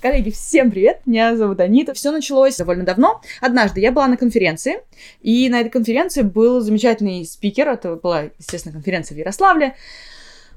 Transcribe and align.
Коллеги, 0.00 0.30
всем 0.30 0.70
привет! 0.70 1.02
Меня 1.04 1.36
зовут 1.36 1.60
Анита. 1.60 1.92
Все 1.92 2.10
началось 2.10 2.56
довольно 2.56 2.84
давно. 2.84 3.20
Однажды 3.42 3.80
я 3.80 3.92
была 3.92 4.08
на 4.08 4.16
конференции, 4.16 4.80
и 5.20 5.50
на 5.50 5.60
этой 5.60 5.68
конференции 5.68 6.22
был 6.22 6.62
замечательный 6.62 7.22
спикер. 7.26 7.68
Это 7.68 7.96
была, 7.96 8.30
естественно, 8.38 8.72
конференция 8.72 9.14
в 9.14 9.18
Ярославле 9.18 9.74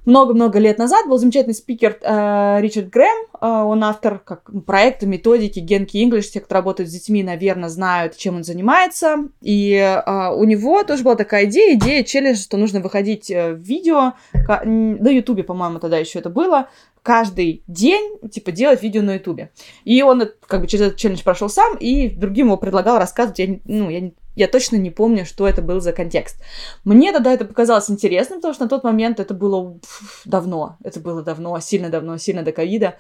много-много 0.06 0.60
лет 0.60 0.78
назад 0.80 1.08
был 1.08 1.18
замечательный 1.18 1.54
спикер 1.54 1.98
э, 2.02 2.58
Ричард 2.60 2.90
Грэм. 2.90 3.28
Э, 3.40 3.48
он 3.64 3.84
автор 3.84 4.20
как, 4.20 4.50
проекта, 4.66 5.06
методики 5.06 5.60
Генки 5.60 5.98
English. 5.98 6.24
Те, 6.34 6.42
кто 6.42 6.56
работает 6.56 6.90
с 6.90 6.94
детьми, 6.94 7.24
наверное, 7.24 7.70
знают, 7.70 8.18
чем 8.18 8.36
он 8.36 8.44
занимается. 8.44 9.30
И 9.42 9.74
э, 9.74 10.30
у 10.34 10.44
него 10.44 10.84
тоже 10.84 11.04
была 11.04 11.16
такая 11.16 11.46
идея, 11.46 11.76
идея 11.76 12.04
челлендж, 12.04 12.38
что 12.38 12.58
нужно 12.58 12.82
выходить 12.82 13.32
э, 13.32 13.54
в 13.54 13.60
видео. 13.60 14.14
На 14.34 15.10
Ютубе, 15.10 15.44
по-моему, 15.44 15.80
тогда 15.80 15.98
еще 15.98 16.20
это 16.20 16.30
было 16.30 16.68
каждый 17.04 17.64
день, 17.68 18.18
типа, 18.30 18.52
делать 18.52 18.82
видео 18.82 19.02
на 19.02 19.16
Ютубе. 19.16 19.52
И 19.84 20.02
он, 20.02 20.24
как 20.48 20.62
бы, 20.62 20.68
через 20.68 20.88
этот 20.88 20.98
челлендж 20.98 21.22
прошел 21.24 21.50
сам, 21.50 21.78
и 21.78 22.10
другим 22.10 22.48
его 22.48 22.58
предлагал 22.58 22.98
рассказывать. 22.98 23.40
Я, 23.40 23.60
ну, 23.66 23.90
я 23.90 24.12
я 24.36 24.48
точно 24.48 24.78
не 24.78 24.90
помню, 24.90 25.26
что 25.26 25.48
это 25.48 25.62
был 25.62 25.80
за 25.80 25.94
контекст. 25.94 26.42
Мне 26.84 27.12
тогда 27.12 27.32
это 27.32 27.46
показалось 27.46 27.90
интересным, 27.90 28.40
потому 28.40 28.54
что 28.54 28.64
на 28.64 28.70
тот 28.70 28.84
момент 28.84 29.20
это 29.20 29.34
было 29.34 29.80
давно. 30.26 30.78
Это 30.84 31.00
было 31.00 31.22
давно, 31.22 31.60
сильно 31.60 31.90
давно, 31.90 32.18
сильно 32.18 32.42
до 32.42 32.52
ковида. 32.52 32.96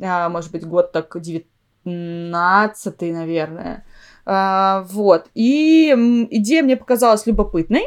А, 0.00 0.28
может 0.28 0.52
быть, 0.52 0.64
год 0.64 0.92
так 0.92 1.20
19 1.20 3.00
наверное. 3.00 3.84
А, 4.24 4.86
вот. 4.90 5.26
И 5.34 5.92
идея 6.30 6.62
мне 6.62 6.76
показалась 6.76 7.26
любопытной. 7.26 7.86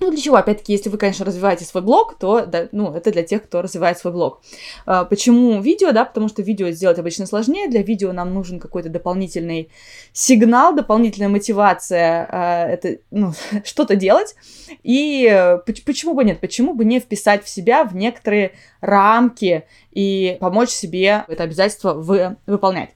Ну, 0.00 0.10
для 0.10 0.20
чего? 0.20 0.36
Опять-таки, 0.36 0.72
если 0.72 0.90
вы, 0.90 0.98
конечно, 0.98 1.24
развиваете 1.24 1.64
свой 1.64 1.82
блог, 1.82 2.18
то, 2.18 2.46
да, 2.46 2.68
ну, 2.72 2.94
это 2.94 3.10
для 3.10 3.22
тех, 3.22 3.44
кто 3.44 3.62
развивает 3.62 3.98
свой 3.98 4.12
блог. 4.12 4.42
А, 4.86 5.04
почему 5.04 5.60
видео, 5.60 5.92
да? 5.92 6.04
Потому 6.04 6.28
что 6.28 6.42
видео 6.42 6.70
сделать 6.70 6.98
обычно 6.98 7.26
сложнее. 7.26 7.68
Для 7.68 7.82
видео 7.82 8.12
нам 8.12 8.32
нужен 8.32 8.60
какой-то 8.60 8.90
дополнительный 8.90 9.70
сигнал, 10.12 10.74
дополнительная 10.74 11.28
мотивация 11.28 12.28
а, 12.30 12.68
это, 12.68 12.98
ну, 13.10 13.32
что-то 13.64 13.96
делать. 13.96 14.36
И 14.82 15.26
э, 15.30 15.58
почему 15.84 16.14
бы 16.14 16.24
нет? 16.24 16.40
Почему 16.40 16.74
бы 16.74 16.84
не 16.84 17.00
вписать 17.00 17.42
в 17.42 17.48
себя 17.48 17.84
в 17.84 17.96
некоторые 17.96 18.52
рамки 18.80 19.64
и 19.98 20.36
помочь 20.40 20.70
себе 20.70 21.24
это 21.26 21.42
обязательство 21.42 21.92
вы, 21.94 22.36
выполнять. 22.46 22.90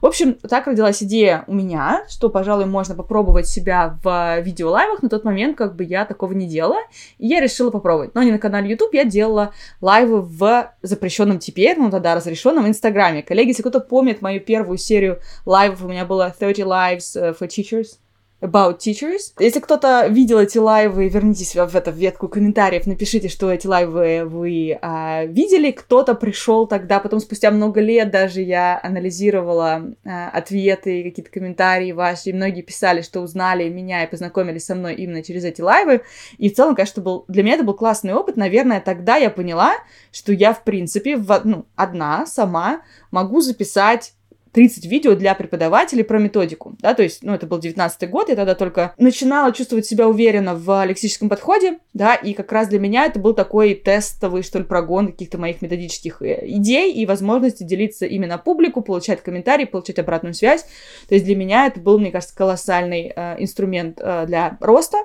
В 0.00 0.06
общем, 0.06 0.34
так 0.34 0.66
родилась 0.66 1.02
идея 1.02 1.44
у 1.46 1.54
меня, 1.54 2.04
что, 2.08 2.30
пожалуй, 2.30 2.66
можно 2.66 2.94
попробовать 2.94 3.46
себя 3.46 3.98
в 4.02 4.40
видеолайвах. 4.40 5.02
На 5.02 5.08
тот 5.08 5.24
момент 5.24 5.56
как 5.56 5.76
бы 5.76 5.84
я 5.84 6.04
такого 6.04 6.32
не 6.38 6.46
делала, 6.46 6.78
и 7.18 7.26
я 7.26 7.40
решила 7.40 7.70
попробовать. 7.70 8.14
Но 8.14 8.22
не 8.22 8.30
на 8.30 8.38
канале 8.38 8.70
YouTube, 8.70 8.94
я 8.94 9.04
делала 9.04 9.52
лайвы 9.80 10.22
в 10.22 10.72
запрещенном 10.82 11.38
теперь, 11.38 11.76
ну 11.78 11.90
тогда 11.90 12.14
разрешенном 12.14 12.66
Инстаграме. 12.66 13.22
Коллеги, 13.22 13.48
если 13.48 13.62
кто-то 13.62 13.80
помнит 13.80 14.22
мою 14.22 14.40
первую 14.40 14.78
серию 14.78 15.20
лайвов, 15.44 15.82
у 15.84 15.88
меня 15.88 16.04
было 16.04 16.34
30 16.36 16.64
Lives 16.64 17.20
э, 17.20 17.34
for 17.38 17.48
Teachers, 17.48 17.98
About 18.40 18.78
Teachers. 18.78 19.32
Если 19.40 19.58
кто-то 19.58 20.06
видел 20.06 20.38
эти 20.38 20.58
лайвы, 20.58 21.08
вернитесь 21.08 21.56
в 21.56 21.74
эту 21.74 21.90
ветку 21.90 22.28
комментариев, 22.28 22.86
напишите, 22.86 23.28
что 23.28 23.50
эти 23.50 23.66
лайвы 23.66 24.24
вы 24.24 24.78
а, 24.80 25.24
видели. 25.24 25.72
Кто-то 25.72 26.14
пришел 26.14 26.68
тогда, 26.68 27.00
потом 27.00 27.18
спустя 27.18 27.50
много 27.50 27.80
лет 27.80 28.12
даже 28.12 28.40
я 28.40 28.78
анализировала 28.80 29.92
а, 30.04 30.28
ответы, 30.30 31.02
какие-то 31.02 31.32
комментарии 31.32 31.90
ваши, 31.90 32.30
и 32.30 32.32
многие 32.32 32.62
писали, 32.62 33.02
что 33.02 33.22
узнали 33.22 33.68
меня 33.68 34.04
и 34.04 34.10
познакомились 34.10 34.66
со 34.66 34.76
мной 34.76 34.94
именно 34.94 35.24
через 35.24 35.44
эти 35.44 35.60
лайвы. 35.60 36.02
И 36.36 36.48
в 36.48 36.54
целом, 36.54 36.76
конечно, 36.76 37.02
был, 37.02 37.24
для 37.26 37.42
меня 37.42 37.54
это 37.54 37.64
был 37.64 37.74
классный 37.74 38.14
опыт. 38.14 38.36
Наверное, 38.36 38.80
тогда 38.80 39.16
я 39.16 39.30
поняла, 39.30 39.74
что 40.12 40.32
я, 40.32 40.54
в 40.54 40.62
принципе, 40.62 41.16
в, 41.16 41.40
ну, 41.42 41.66
одна 41.74 42.24
сама 42.24 42.82
могу 43.10 43.40
записать 43.40 44.12
30 44.52 44.86
видео 44.86 45.14
для 45.14 45.34
преподавателей 45.34 46.04
про 46.04 46.18
методику, 46.18 46.76
да, 46.80 46.94
то 46.94 47.02
есть, 47.02 47.22
ну, 47.22 47.34
это 47.34 47.46
был 47.46 47.58
19 47.58 48.10
год, 48.10 48.28
я 48.28 48.36
тогда 48.36 48.54
только 48.54 48.94
начинала 48.98 49.52
чувствовать 49.52 49.86
себя 49.86 50.08
уверенно 50.08 50.54
в 50.54 50.84
лексическом 50.84 51.28
подходе, 51.28 51.78
да, 51.94 52.14
и 52.14 52.32
как 52.32 52.52
раз 52.52 52.68
для 52.68 52.78
меня 52.78 53.06
это 53.06 53.18
был 53.18 53.34
такой 53.34 53.74
тестовый, 53.74 54.42
что 54.42 54.58
ли, 54.58 54.64
прогон 54.64 55.08
каких-то 55.12 55.38
моих 55.38 55.62
методических 55.62 56.22
э, 56.22 56.44
идей 56.46 56.92
и 56.92 57.06
возможности 57.06 57.62
делиться 57.62 58.06
именно 58.06 58.38
публику, 58.38 58.82
получать 58.82 59.22
комментарии, 59.22 59.64
получать 59.64 59.98
обратную 59.98 60.34
связь, 60.34 60.64
то 61.08 61.14
есть 61.14 61.24
для 61.24 61.36
меня 61.36 61.66
это 61.66 61.80
был, 61.80 61.98
мне 61.98 62.10
кажется, 62.10 62.36
колоссальный 62.36 63.12
э, 63.14 63.36
инструмент 63.38 64.00
э, 64.00 64.26
для 64.26 64.56
роста, 64.60 64.98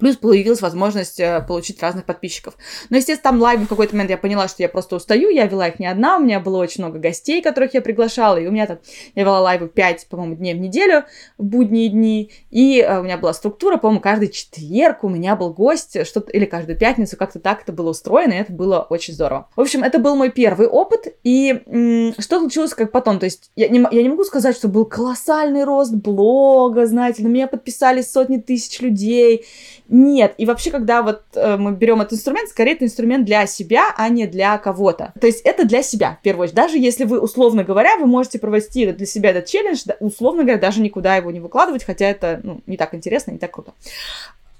Плюс 0.00 0.16
появилась 0.16 0.60
возможность 0.62 1.20
э, 1.20 1.44
получить 1.46 1.80
разных 1.80 2.04
подписчиков. 2.06 2.56
Но, 2.90 2.96
естественно, 2.96 3.32
там 3.32 3.40
лайв 3.40 3.60
в 3.60 3.68
какой-то 3.68 3.94
момент 3.94 4.10
я 4.10 4.18
поняла, 4.18 4.48
что 4.48 4.62
я 4.62 4.68
просто 4.68 4.96
устаю. 4.96 5.28
Я 5.28 5.46
вела 5.46 5.68
их 5.68 5.78
не 5.78 5.86
одна, 5.86 6.16
у 6.16 6.20
меня 6.20 6.40
было 6.40 6.58
очень 6.58 6.82
много 6.82 6.98
гостей, 6.98 7.40
которых 7.40 7.72
я 7.72 7.80
приглашала. 7.80 8.36
И 8.36 8.48
у 8.48 8.50
меня 8.50 8.66
там, 8.66 8.78
я 9.14 9.22
вела 9.22 9.40
лайвы 9.40 9.68
5, 9.68 10.08
по-моему, 10.08 10.34
дней 10.34 10.54
в 10.54 10.58
неделю, 10.58 11.04
в 11.38 11.44
будние 11.44 11.88
дни. 11.88 12.32
И 12.50 12.80
э, 12.80 12.98
у 12.98 13.04
меня 13.04 13.16
была 13.16 13.32
структура, 13.32 13.76
по-моему, 13.76 14.00
каждый 14.00 14.28
четверг 14.28 15.04
у 15.04 15.08
меня 15.08 15.36
был 15.36 15.52
гость, 15.52 16.04
что-то, 16.04 16.32
или 16.32 16.46
каждую 16.46 16.76
пятницу, 16.76 17.16
как-то 17.16 17.38
так 17.38 17.62
это 17.62 17.72
было 17.72 17.90
устроено, 17.90 18.32
и 18.32 18.38
это 18.38 18.52
было 18.52 18.80
очень 18.80 19.14
здорово. 19.14 19.48
В 19.54 19.60
общем, 19.60 19.84
это 19.84 20.00
был 20.00 20.16
мой 20.16 20.30
первый 20.30 20.66
опыт. 20.66 21.16
И 21.22 21.62
м- 21.66 22.12
что 22.18 22.40
случилось 22.40 22.74
как 22.74 22.90
потом? 22.90 23.20
То 23.20 23.26
есть 23.26 23.52
я 23.54 23.68
не, 23.68 23.86
я 23.92 24.02
не 24.02 24.08
могу 24.08 24.24
сказать, 24.24 24.56
что 24.56 24.66
был 24.66 24.84
колоссальный 24.84 25.62
рост 25.62 25.94
блога, 25.94 26.86
знаете, 26.86 27.22
на 27.22 27.28
меня 27.28 27.46
подписались 27.46 28.10
сотни 28.10 28.38
тысяч 28.38 28.80
людей 28.80 29.44
нет. 29.88 30.34
И 30.38 30.46
вообще, 30.46 30.70
когда 30.70 31.02
вот 31.02 31.22
э, 31.34 31.56
мы 31.56 31.72
берем 31.72 32.00
этот 32.00 32.14
инструмент, 32.14 32.48
скорее 32.48 32.72
это 32.72 32.84
инструмент 32.84 33.24
для 33.24 33.46
себя, 33.46 33.94
а 33.96 34.08
не 34.08 34.26
для 34.26 34.58
кого-то. 34.58 35.12
То 35.20 35.26
есть 35.26 35.40
это 35.42 35.66
для 35.66 35.82
себя, 35.82 36.18
в 36.20 36.22
первую 36.22 36.44
очередь. 36.44 36.56
Даже 36.56 36.78
если 36.78 37.04
вы, 37.04 37.20
условно 37.20 37.64
говоря, 37.64 37.96
вы 37.96 38.06
можете 38.06 38.38
провести 38.38 38.92
для 38.92 39.06
себя 39.06 39.30
этот 39.30 39.46
челлендж, 39.46 39.82
условно 40.00 40.42
говоря, 40.42 40.58
даже 40.58 40.80
никуда 40.80 41.16
его 41.16 41.30
не 41.30 41.40
выкладывать, 41.40 41.84
хотя 41.84 42.06
это 42.06 42.40
ну, 42.42 42.60
не 42.66 42.76
так 42.76 42.94
интересно, 42.94 43.30
не 43.32 43.38
так 43.38 43.52
круто. 43.52 43.72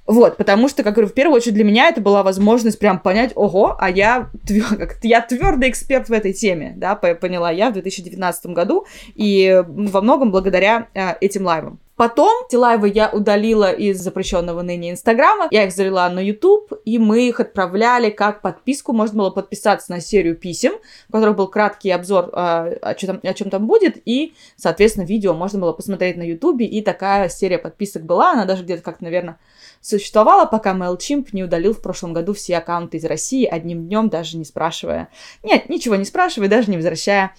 Вот, 0.06 0.36
потому 0.36 0.69
что, 0.69 0.84
как 0.84 0.94
говорю, 0.94 1.09
в 1.09 1.15
первую 1.15 1.36
очередь 1.36 1.54
для 1.54 1.65
меня 1.65 1.88
это 1.88 2.00
была 2.00 2.22
возможность 2.22 2.78
прям 2.78 3.00
понять, 3.00 3.32
ого, 3.34 3.76
а 3.78 3.91
я, 3.91 4.31
твер, 4.47 4.97
я 5.03 5.20
твердый 5.20 5.69
эксперт 5.69 6.09
в 6.09 6.12
этой 6.12 6.32
теме, 6.32 6.75
да, 6.76 6.94
поняла 6.94 7.50
я 7.50 7.70
в 7.70 7.72
2019 7.72 8.47
году, 8.47 8.86
и 9.15 9.65
во 9.66 10.00
многом 10.00 10.31
благодаря 10.31 10.86
э, 10.94 11.15
этим 11.20 11.44
лайвам. 11.44 11.81
Потом 11.96 12.44
эти 12.46 12.94
я 12.94 13.08
удалила 13.08 13.72
из 13.72 14.00
запрещенного 14.00 14.60
ныне 14.60 14.90
Инстаграма. 14.90 15.48
Я 15.50 15.64
их 15.64 15.72
залила 15.72 16.08
на 16.10 16.20
YouTube, 16.20 16.72
и 16.84 16.98
мы 16.98 17.26
их 17.26 17.40
отправляли 17.40 18.10
как 18.10 18.42
подписку. 18.42 18.92
Можно 18.92 19.18
было 19.18 19.30
подписаться 19.30 19.90
на 19.90 20.00
серию 20.00 20.36
писем, 20.36 20.72
в 21.08 21.12
которых 21.12 21.36
был 21.36 21.48
краткий 21.48 21.90
обзор, 21.90 22.30
э, 22.32 22.78
о, 22.82 22.94
чем, 22.94 23.20
чем 23.34 23.50
там 23.50 23.66
будет, 23.66 23.96
и, 24.04 24.34
соответственно, 24.56 25.04
видео 25.04 25.32
можно 25.32 25.58
было 25.58 25.72
посмотреть 25.72 26.16
на 26.16 26.22
YouTube, 26.22 26.60
и 26.60 26.82
такая 26.82 27.30
серия 27.30 27.58
подписок 27.58 28.04
была. 28.04 28.32
Она 28.32 28.44
даже 28.44 28.64
где-то 28.64 28.82
как-то, 28.82 29.04
наверное, 29.04 29.38
существовала, 29.80 30.44
пока 30.44 30.74
MailChimp 30.74 31.28
не 31.32 31.44
удалил 31.44 31.72
в 31.72 31.80
прошлом 31.80 32.12
году 32.12 32.34
все 32.34 32.58
аккаунты 32.58 32.98
из 32.98 33.04
России 33.06 33.46
одним 33.46 33.86
днем, 33.86 34.10
даже 34.10 34.36
не 34.36 34.44
спрашивая. 34.44 35.08
Нет, 35.42 35.70
ничего 35.70 35.96
не 35.96 36.04
спрашивая, 36.04 36.48
даже 36.48 36.70
не 36.70 36.76
возвращая 36.76 37.34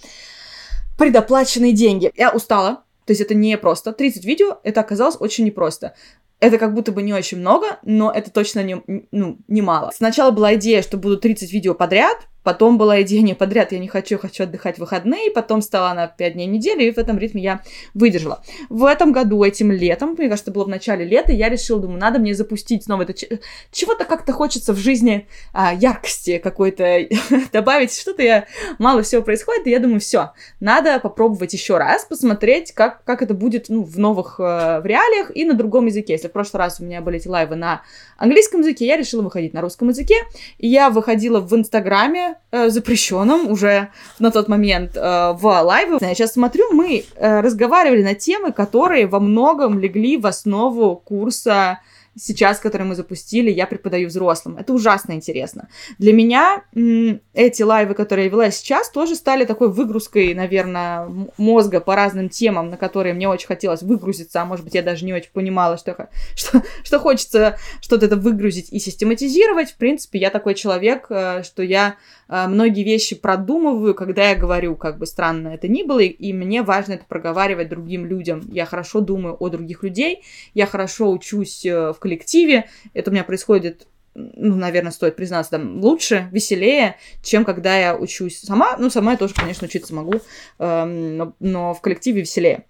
предоплаченные 0.96 1.72
деньги. 1.72 2.10
Я 2.16 2.30
устала, 2.30 2.82
то 3.08 3.12
есть 3.12 3.22
это 3.22 3.32
не 3.32 3.56
просто. 3.56 3.94
30 3.94 4.22
видео, 4.26 4.58
это 4.64 4.82
оказалось 4.82 5.16
очень 5.18 5.46
непросто. 5.46 5.94
Это 6.40 6.58
как 6.58 6.74
будто 6.74 6.92
бы 6.92 7.00
не 7.00 7.14
очень 7.14 7.38
много, 7.38 7.78
но 7.82 8.12
это 8.12 8.30
точно 8.30 8.62
не, 8.62 8.82
ну, 9.12 9.38
немало. 9.48 9.92
Сначала 9.94 10.30
была 10.30 10.56
идея, 10.56 10.82
что 10.82 10.98
будут 10.98 11.22
30 11.22 11.50
видео 11.50 11.72
подряд, 11.72 12.28
Потом 12.42 12.78
была 12.78 13.02
идея 13.02 13.22
не 13.22 13.34
подряд, 13.34 13.72
я 13.72 13.78
не 13.78 13.88
хочу, 13.88 14.18
хочу 14.18 14.44
отдыхать 14.44 14.76
в 14.76 14.80
выходные. 14.80 15.30
Потом 15.30 15.60
стала 15.60 15.90
она 15.90 16.06
5 16.06 16.32
дней 16.32 16.48
в 16.48 16.50
неделю, 16.50 16.86
и 16.86 16.90
в 16.90 16.98
этом 16.98 17.18
ритме 17.18 17.42
я 17.42 17.62
выдержала. 17.94 18.42
В 18.68 18.84
этом 18.84 19.12
году, 19.12 19.42
этим 19.44 19.70
летом, 19.70 20.14
мне 20.16 20.28
кажется, 20.28 20.50
было 20.50 20.64
в 20.64 20.68
начале 20.68 21.04
лета, 21.04 21.32
я 21.32 21.48
решила, 21.48 21.80
думаю, 21.80 22.00
надо 22.00 22.18
мне 22.18 22.34
запустить 22.34 22.84
снова 22.84 23.02
это... 23.02 23.14
Чего-то 23.70 24.04
как-то 24.04 24.32
хочется 24.32 24.72
в 24.72 24.78
жизни 24.78 25.28
а, 25.52 25.74
яркости 25.74 26.38
какой-то 26.38 27.08
добавить. 27.52 27.94
Что-то 27.94 28.22
я... 28.22 28.46
Мало 28.78 29.02
всего 29.02 29.22
происходит, 29.22 29.66
и 29.66 29.70
я 29.70 29.78
думаю, 29.78 30.00
все, 30.00 30.32
надо 30.60 31.00
попробовать 31.00 31.52
еще 31.52 31.78
раз, 31.78 32.04
посмотреть, 32.04 32.72
как, 32.72 33.04
как 33.04 33.22
это 33.22 33.34
будет 33.34 33.68
ну, 33.68 33.82
в 33.82 33.98
новых 33.98 34.36
э, 34.38 34.80
в 34.80 34.86
реалиях 34.86 35.34
и 35.34 35.44
на 35.44 35.54
другом 35.54 35.86
языке. 35.86 36.14
Если 36.14 36.28
в 36.28 36.32
прошлый 36.32 36.58
раз 36.58 36.80
у 36.80 36.84
меня 36.84 37.00
были 37.00 37.18
эти 37.18 37.28
лайвы 37.28 37.56
на 37.56 37.82
английском 38.16 38.60
языке, 38.60 38.86
я 38.86 38.96
решила 38.96 39.22
выходить 39.22 39.52
на 39.52 39.60
русском 39.60 39.88
языке. 39.88 40.14
И 40.58 40.68
я 40.68 40.90
выходила 40.90 41.40
в 41.40 41.54
Инстаграме, 41.54 42.27
э, 42.50 42.70
запрещенном 42.70 43.50
уже 43.50 43.88
на 44.18 44.30
тот 44.30 44.48
момент 44.48 44.96
э, 44.96 45.32
в 45.32 45.62
лайве. 45.62 45.98
Я 46.00 46.14
сейчас 46.14 46.32
смотрю, 46.32 46.72
мы 46.72 47.04
э, 47.14 47.40
разговаривали 47.40 48.02
на 48.02 48.14
темы, 48.14 48.52
которые 48.52 49.06
во 49.06 49.20
многом 49.20 49.78
легли 49.78 50.16
в 50.16 50.26
основу 50.26 50.96
курса 50.96 51.80
сейчас, 52.18 52.58
который 52.58 52.82
мы 52.82 52.94
запустили, 52.94 53.50
я 53.50 53.66
преподаю 53.66 54.08
взрослым. 54.08 54.56
Это 54.56 54.72
ужасно 54.72 55.12
интересно. 55.12 55.68
Для 55.98 56.12
меня 56.12 56.64
эти 57.34 57.62
лайвы, 57.62 57.94
которые 57.94 58.26
я 58.26 58.30
вела 58.30 58.50
сейчас, 58.50 58.90
тоже 58.90 59.14
стали 59.14 59.44
такой 59.44 59.70
выгрузкой, 59.70 60.34
наверное, 60.34 61.08
мозга 61.36 61.80
по 61.80 61.94
разным 61.94 62.28
темам, 62.28 62.70
на 62.70 62.76
которые 62.76 63.14
мне 63.14 63.28
очень 63.28 63.46
хотелось 63.46 63.82
выгрузиться, 63.82 64.42
а 64.42 64.44
может 64.44 64.64
быть, 64.64 64.74
я 64.74 64.82
даже 64.82 65.04
не 65.04 65.12
очень 65.12 65.30
понимала, 65.32 65.76
что, 65.76 66.08
что, 66.34 66.62
что 66.82 66.98
хочется 66.98 67.58
что-то 67.80 68.06
это 68.06 68.16
выгрузить 68.16 68.72
и 68.72 68.78
систематизировать. 68.78 69.70
В 69.70 69.76
принципе, 69.76 70.18
я 70.18 70.30
такой 70.30 70.54
человек, 70.54 71.06
э, 71.10 71.42
что 71.42 71.62
я 71.62 71.96
э, 72.28 72.46
многие 72.48 72.82
вещи 72.82 73.14
продумываю, 73.16 73.94
когда 73.94 74.30
я 74.30 74.36
говорю, 74.36 74.76
как 74.76 74.98
бы 74.98 75.06
странно 75.06 75.48
это 75.48 75.68
ни 75.68 75.82
было, 75.82 76.00
и 76.00 76.32
мне 76.32 76.62
важно 76.62 76.94
это 76.94 77.04
проговаривать 77.06 77.68
другим 77.68 78.06
людям. 78.06 78.42
Я 78.50 78.66
хорошо 78.66 79.00
думаю 79.00 79.36
о 79.38 79.48
других 79.48 79.82
людей, 79.82 80.22
я 80.54 80.66
хорошо 80.66 81.10
учусь 81.10 81.64
э, 81.64 81.92
в 81.92 81.98
коллективе, 82.08 82.68
это 82.94 83.10
у 83.10 83.12
меня 83.12 83.24
происходит 83.24 83.86
ну, 84.14 84.56
наверное, 84.56 84.90
стоит 84.90 85.14
признаться, 85.14 85.52
там, 85.52 85.80
лучше, 85.80 86.28
веселее, 86.32 86.96
чем 87.22 87.44
когда 87.44 87.78
я 87.78 87.96
учусь 87.96 88.40
сама. 88.40 88.76
Ну, 88.76 88.90
сама 88.90 89.12
я 89.12 89.16
тоже, 89.16 89.32
конечно, 89.32 89.66
учиться 89.66 89.94
могу, 89.94 90.14
эм, 90.58 91.16
но, 91.16 91.34
но 91.38 91.72
в 91.72 91.80
коллективе 91.80 92.22
веселее. 92.22 92.64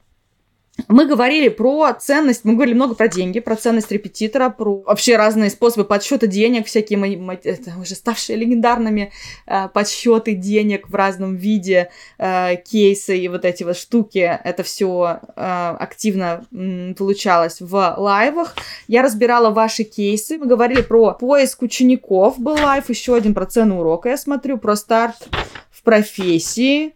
Мы 0.86 1.06
говорили 1.06 1.48
про 1.48 1.92
ценность, 1.92 2.44
мы 2.44 2.54
говорили 2.54 2.74
много 2.74 2.94
про 2.94 3.08
деньги, 3.08 3.40
про 3.40 3.56
ценность 3.56 3.90
репетитора, 3.90 4.48
про 4.48 4.82
вообще 4.82 5.16
разные 5.16 5.50
способы 5.50 5.84
подсчета 5.84 6.28
денег, 6.28 6.66
всякие 6.66 6.98
мои, 6.98 7.16
это 7.42 7.72
уже 7.80 7.94
ставшие 7.96 8.36
легендарными 8.36 9.12
э, 9.46 9.68
подсчеты 9.68 10.34
денег 10.34 10.88
в 10.88 10.94
разном 10.94 11.34
виде, 11.34 11.90
э, 12.18 12.56
кейсы 12.56 13.18
и 13.18 13.28
вот 13.28 13.44
эти 13.44 13.64
вот 13.64 13.76
штуки. 13.76 14.38
Это 14.44 14.62
все 14.62 15.20
э, 15.36 15.76
активно 15.80 16.46
м, 16.52 16.94
получалось 16.94 17.60
в 17.60 17.94
лайвах. 17.98 18.54
Я 18.86 19.02
разбирала 19.02 19.50
ваши 19.50 19.82
кейсы. 19.82 20.38
Мы 20.38 20.46
говорили 20.46 20.82
про 20.82 21.12
поиск 21.12 21.62
учеников, 21.62 22.38
был 22.38 22.54
лайв, 22.54 22.88
еще 22.88 23.16
один 23.16 23.34
про 23.34 23.46
цену 23.46 23.80
урока, 23.80 24.10
я 24.10 24.16
смотрю, 24.16 24.58
про 24.58 24.76
старт 24.76 25.28
в 25.70 25.82
профессии, 25.82 26.94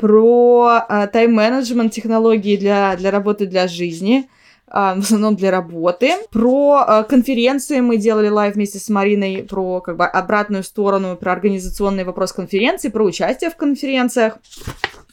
про 0.00 0.82
а, 0.88 1.06
тайм-менеджмент, 1.06 1.92
технологии 1.92 2.56
для, 2.56 2.96
для 2.96 3.10
работы, 3.10 3.46
для 3.46 3.68
жизни, 3.68 4.28
а, 4.66 4.94
в 4.94 5.00
основном 5.00 5.36
для 5.36 5.50
работы. 5.50 6.12
Про 6.30 6.84
а, 6.86 7.02
конференции 7.02 7.80
мы 7.80 7.98
делали 7.98 8.28
лайв 8.28 8.54
вместе 8.54 8.78
с 8.78 8.88
Мариной, 8.88 9.42
про 9.42 9.82
как 9.82 9.98
бы 9.98 10.06
обратную 10.06 10.64
сторону, 10.64 11.16
про 11.16 11.32
организационный 11.32 12.04
вопрос 12.04 12.32
конференции, 12.32 12.88
про 12.88 13.04
участие 13.04 13.50
в 13.50 13.56
конференциях. 13.56 14.38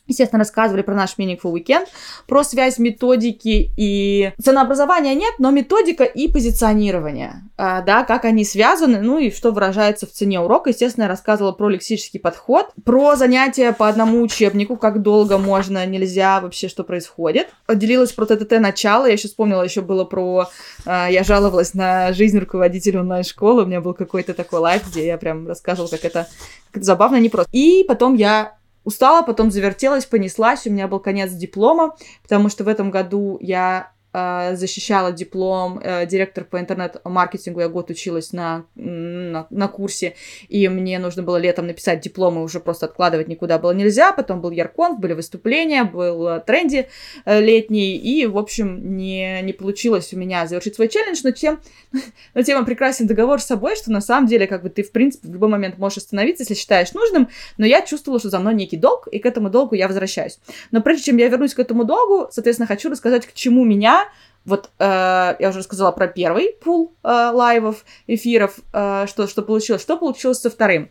Естественно, 0.07 0.39
рассказывали 0.39 0.81
про 0.81 0.95
наш 0.95 1.17
Meaningful 1.17 1.53
Weekend, 1.53 1.87
про 2.27 2.43
связь 2.43 2.79
методики 2.79 3.71
и 3.77 4.31
ценообразования 4.41 5.15
нет, 5.15 5.35
но 5.39 5.51
методика 5.51 6.03
и 6.03 6.27
позиционирование, 6.31 7.43
а, 7.57 7.81
да, 7.81 8.03
как 8.03 8.25
они 8.25 8.45
связаны, 8.45 9.01
ну 9.01 9.19
и 9.19 9.31
что 9.31 9.51
выражается 9.51 10.07
в 10.07 10.11
цене 10.11 10.39
урока. 10.39 10.69
Естественно, 10.69 11.03
я 11.03 11.09
рассказывала 11.09 11.51
про 11.51 11.69
лексический 11.69 12.19
подход, 12.19 12.69
про 12.85 13.15
занятия 13.15 13.73
по 13.73 13.87
одному 13.87 14.21
учебнику, 14.21 14.77
как 14.77 15.01
долго 15.01 15.37
можно, 15.37 15.85
нельзя, 15.85 16.39
вообще, 16.39 16.67
что 16.67 16.83
происходит. 16.83 17.49
Делилась 17.67 18.13
про 18.13 18.25
TTT 18.25 18.59
начало, 18.59 19.05
я 19.05 19.13
еще 19.13 19.27
вспомнила, 19.27 19.61
еще 19.63 19.81
было 19.81 20.05
про... 20.05 20.49
А, 20.85 21.07
я 21.09 21.23
жаловалась 21.23 21.73
на 21.73 22.13
жизнь 22.13 22.37
руководителя 22.39 23.01
онлайн-школы, 23.01 23.63
у 23.63 23.65
меня 23.65 23.81
был 23.81 23.93
какой-то 23.93 24.33
такой 24.33 24.59
лайф, 24.59 24.89
где 24.89 25.05
я 25.05 25.17
прям 25.17 25.47
рассказывала, 25.47 25.89
как 25.89 26.05
это, 26.05 26.27
как 26.71 26.77
это 26.77 26.85
забавно, 26.85 27.17
не 27.17 27.29
просто. 27.29 27.49
И 27.51 27.83
потом 27.83 28.15
я 28.15 28.56
устала, 28.87 29.21
потом 29.21 29.51
завертелась, 29.51 30.05
понеслась, 30.05 30.65
у 30.65 30.71
меня 30.71 30.87
был 30.87 31.01
конец 31.01 31.31
диплома, 31.31 31.97
потому 32.23 32.47
что 32.47 32.63
в 32.63 32.69
этом 32.69 32.89
году 32.89 33.37
я 33.41 33.91
защищала 34.53 35.11
диплом 35.11 35.79
э, 35.83 36.05
директор 36.05 36.43
по 36.43 36.59
интернет-маркетингу. 36.59 37.59
Я 37.59 37.69
год 37.69 37.89
училась 37.89 38.33
на, 38.33 38.65
на, 38.75 39.47
на 39.49 39.67
курсе, 39.67 40.15
и 40.49 40.67
мне 40.67 40.99
нужно 40.99 41.23
было 41.23 41.37
летом 41.37 41.67
написать 41.67 42.01
диплом, 42.01 42.37
и 42.37 42.41
уже 42.41 42.59
просто 42.59 42.85
откладывать 42.85 43.27
никуда 43.27 43.59
было 43.59 43.71
нельзя. 43.71 44.11
Потом 44.11 44.41
был 44.41 44.51
Яркон, 44.51 44.99
были 44.99 45.13
выступления, 45.13 45.83
был 45.83 46.27
э, 46.27 46.39
тренди 46.41 46.87
летний, 47.25 47.95
и, 47.97 48.25
в 48.25 48.37
общем, 48.37 48.97
не, 48.97 49.41
не 49.41 49.53
получилось 49.53 50.13
у 50.13 50.17
меня 50.17 50.47
завершить 50.47 50.75
свой 50.75 50.87
челлендж, 50.87 51.21
но 51.23 51.31
тем, 51.31 51.59
но 52.33 52.41
тем 52.41 52.65
прекрасен 52.65 53.07
договор 53.07 53.41
с 53.41 53.45
собой, 53.45 53.75
что 53.75 53.91
на 53.91 54.01
самом 54.01 54.27
деле, 54.27 54.47
как 54.47 54.63
бы 54.63 54.69
ты, 54.69 54.83
в 54.83 54.91
принципе, 54.91 55.27
в 55.27 55.33
любой 55.33 55.49
момент 55.49 55.77
можешь 55.77 55.99
остановиться, 55.99 56.43
если 56.43 56.53
считаешь 56.53 56.93
нужным, 56.93 57.29
но 57.57 57.65
я 57.65 57.81
чувствовала, 57.81 58.19
что 58.19 58.29
за 58.29 58.39
мной 58.39 58.55
некий 58.55 58.77
долг, 58.77 59.07
и 59.07 59.19
к 59.19 59.25
этому 59.25 59.49
долгу 59.49 59.75
я 59.75 59.87
возвращаюсь. 59.87 60.39
Но 60.71 60.81
прежде 60.81 61.05
чем 61.05 61.17
я 61.17 61.27
вернусь 61.27 61.53
к 61.53 61.59
этому 61.59 61.85
долгу, 61.85 62.29
соответственно, 62.31 62.67
хочу 62.67 62.89
рассказать, 62.89 63.25
к 63.25 63.33
чему 63.33 63.63
меня 63.63 64.06
вот 64.45 64.69
э, 64.79 65.35
я 65.39 65.49
уже 65.49 65.61
сказала 65.61 65.91
про 65.91 66.07
первый 66.07 66.55
пул 66.61 66.95
э, 67.03 67.07
лайвов, 67.07 67.83
эфиров, 68.07 68.59
э, 68.71 69.05
что, 69.07 69.27
что 69.27 69.41
получилось. 69.41 69.81
Что 69.81 69.97
получилось 69.97 70.39
со 70.39 70.49
вторым? 70.49 70.89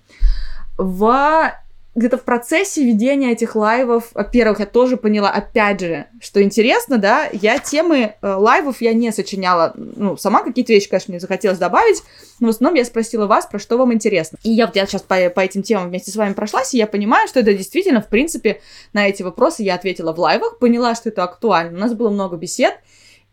В 0.76 1.52
где-то 1.96 2.18
в 2.18 2.24
процессе 2.24 2.84
ведения 2.84 3.32
этих 3.32 3.56
лайвов, 3.56 4.10
во-первых, 4.12 4.60
я 4.60 4.66
тоже 4.66 4.98
поняла, 4.98 5.30
опять 5.30 5.80
же, 5.80 6.04
что 6.20 6.42
интересно, 6.42 6.98
да, 6.98 7.26
я 7.32 7.58
темы 7.58 8.14
э, 8.20 8.34
лайвов 8.34 8.82
я 8.82 8.92
не 8.92 9.10
сочиняла, 9.12 9.72
ну, 9.74 10.18
сама 10.18 10.42
какие-то 10.42 10.74
вещи, 10.74 10.90
конечно, 10.90 11.12
мне 11.12 11.20
захотелось 11.20 11.56
добавить, 11.56 12.02
но 12.38 12.48
в 12.48 12.50
основном 12.50 12.76
я 12.76 12.84
спросила 12.84 13.26
вас, 13.26 13.46
про 13.46 13.58
что 13.58 13.78
вам 13.78 13.94
интересно. 13.94 14.36
И 14.42 14.50
я 14.50 14.66
вот 14.66 14.76
я 14.76 14.84
сейчас 14.84 15.00
по, 15.00 15.30
по 15.30 15.40
этим 15.40 15.62
темам 15.62 15.88
вместе 15.88 16.10
с 16.10 16.16
вами 16.16 16.34
прошлась, 16.34 16.74
и 16.74 16.78
я 16.78 16.86
понимаю, 16.86 17.28
что 17.28 17.40
это 17.40 17.54
действительно, 17.54 18.02
в 18.02 18.08
принципе, 18.08 18.60
на 18.92 19.08
эти 19.08 19.22
вопросы 19.22 19.62
я 19.62 19.74
ответила 19.74 20.12
в 20.12 20.20
лайвах, 20.20 20.58
поняла, 20.58 20.94
что 20.94 21.08
это 21.08 21.24
актуально. 21.24 21.78
У 21.78 21.80
нас 21.80 21.94
было 21.94 22.10
много 22.10 22.36
бесед, 22.36 22.74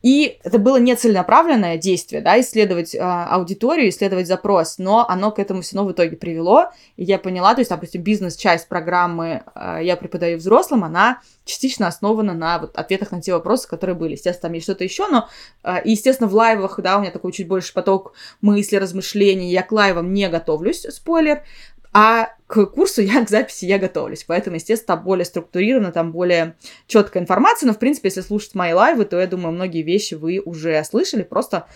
и 0.03 0.37
это 0.43 0.59
было 0.59 0.77
не 0.77 0.95
целенаправленное 0.97 1.77
действие, 1.77 2.21
да, 2.21 2.39
исследовать 2.39 2.93
э, 2.93 2.99
аудиторию, 2.99 3.87
исследовать 3.87 4.27
запрос, 4.27 4.77
но 4.77 5.05
оно 5.07 5.31
к 5.31 5.39
этому 5.39 5.61
все 5.61 5.77
равно 5.77 5.91
в 5.91 5.93
итоге 5.93 6.17
привело. 6.17 6.65
И 6.97 7.05
я 7.05 7.17
поняла, 7.17 7.55
то 7.55 7.61
есть, 7.61 7.69
допустим, 7.69 8.03
бизнес-часть 8.03 8.67
программы 8.67 9.43
э, 9.55 9.79
«Я 9.81 9.95
преподаю 9.95 10.37
взрослым», 10.39 10.83
она 10.83 11.21
частично 11.45 11.87
основана 11.87 12.33
на 12.33 12.59
вот, 12.59 12.75
ответах 12.75 13.11
на 13.11 13.21
те 13.21 13.33
вопросы, 13.33 13.67
которые 13.67 13.95
были. 13.95 14.11
Естественно, 14.11 14.49
там 14.49 14.53
есть 14.53 14.65
что-то 14.65 14.83
еще, 14.83 15.07
но, 15.07 15.29
э, 15.63 15.81
и, 15.85 15.91
естественно, 15.91 16.29
в 16.29 16.35
лайвах, 16.35 16.81
да, 16.81 16.97
у 16.97 17.01
меня 17.01 17.11
такой 17.11 17.31
чуть 17.31 17.47
больше 17.47 17.73
поток 17.73 18.13
мыслей, 18.41 18.79
размышлений, 18.79 19.51
я 19.51 19.63
к 19.63 19.71
лайвам 19.71 20.13
не 20.13 20.27
готовлюсь, 20.27 20.85
спойлер, 20.89 21.43
а 21.93 22.29
к 22.47 22.65
курсу 22.67 23.01
я, 23.01 23.21
к 23.25 23.29
записи 23.29 23.65
я 23.65 23.79
готовлюсь. 23.79 24.23
Поэтому, 24.25 24.55
естественно, 24.55 24.97
там 24.97 25.05
более 25.05 25.25
структурировано, 25.25 25.91
там 25.91 26.11
более 26.11 26.55
четкая 26.87 27.23
информация. 27.23 27.67
Но, 27.67 27.73
в 27.73 27.79
принципе, 27.79 28.09
если 28.09 28.21
слушать 28.21 28.55
мои 28.55 28.73
лайвы, 28.73 29.05
то 29.05 29.19
я 29.19 29.27
думаю, 29.27 29.53
многие 29.53 29.81
вещи 29.81 30.15
вы 30.15 30.39
уже 30.39 30.83
слышали. 30.83 31.23
Просто 31.23 31.67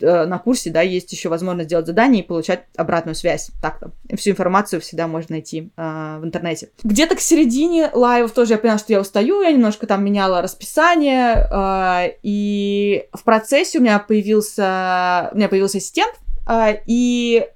э, 0.00 0.26
на 0.26 0.38
курсе, 0.38 0.70
да, 0.70 0.82
есть 0.82 1.12
еще 1.12 1.28
возможность 1.28 1.70
делать 1.70 1.86
задания 1.86 2.22
и 2.22 2.26
получать 2.26 2.64
обратную 2.76 3.14
связь. 3.14 3.50
Так-то. 3.62 3.92
Всю 4.16 4.30
информацию 4.30 4.80
всегда 4.80 5.06
можно 5.08 5.34
найти 5.34 5.70
э, 5.76 6.18
в 6.20 6.24
интернете. 6.24 6.70
Где-то 6.82 7.16
к 7.16 7.20
середине 7.20 7.90
лайвов 7.92 8.32
тоже 8.32 8.54
я 8.54 8.58
поняла, 8.58 8.78
что 8.78 8.92
я 8.92 9.00
устаю. 9.00 9.42
Я 9.42 9.52
немножко 9.52 9.86
там 9.86 10.04
меняла 10.04 10.42
расписание. 10.42 11.48
Э, 11.50 12.16
и 12.22 13.06
в 13.12 13.24
процессе 13.24 13.78
у 13.78 13.82
меня 13.82 13.98
появился, 13.98 15.30
у 15.32 15.36
меня 15.36 15.48
появился 15.48 15.78
ассистент. 15.78 16.14
Э, 16.46 16.76
и 16.86 17.46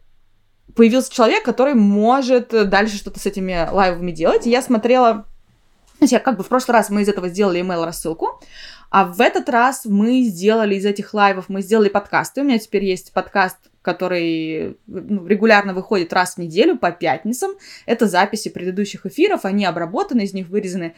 появился 0.80 1.12
человек, 1.12 1.42
который 1.42 1.74
может 1.74 2.70
дальше 2.70 2.96
что-то 2.96 3.20
с 3.20 3.26
этими 3.26 3.68
лайвами 3.70 4.12
делать. 4.12 4.46
И 4.46 4.50
я 4.50 4.62
смотрела... 4.62 5.26
Знаете, 5.98 6.20
как 6.20 6.38
бы 6.38 6.42
в 6.42 6.48
прошлый 6.48 6.72
раз 6.72 6.88
мы 6.88 7.02
из 7.02 7.08
этого 7.10 7.28
сделали 7.28 7.60
email 7.60 7.84
рассылку, 7.84 8.40
а 8.88 9.04
в 9.04 9.20
этот 9.20 9.50
раз 9.50 9.84
мы 9.84 10.22
сделали 10.22 10.76
из 10.76 10.86
этих 10.86 11.12
лайвов, 11.12 11.50
мы 11.50 11.60
сделали 11.60 11.90
подкасты. 11.90 12.40
У 12.40 12.44
меня 12.44 12.58
теперь 12.58 12.86
есть 12.86 13.12
подкаст, 13.12 13.58
который 13.82 14.78
ну, 14.86 15.26
регулярно 15.26 15.74
выходит 15.74 16.14
раз 16.14 16.36
в 16.36 16.38
неделю 16.38 16.78
по 16.78 16.92
пятницам. 16.92 17.50
Это 17.84 18.06
записи 18.06 18.48
предыдущих 18.48 19.04
эфиров, 19.04 19.44
они 19.44 19.66
обработаны, 19.66 20.22
из 20.22 20.32
них 20.32 20.48
вырезаны 20.48 20.94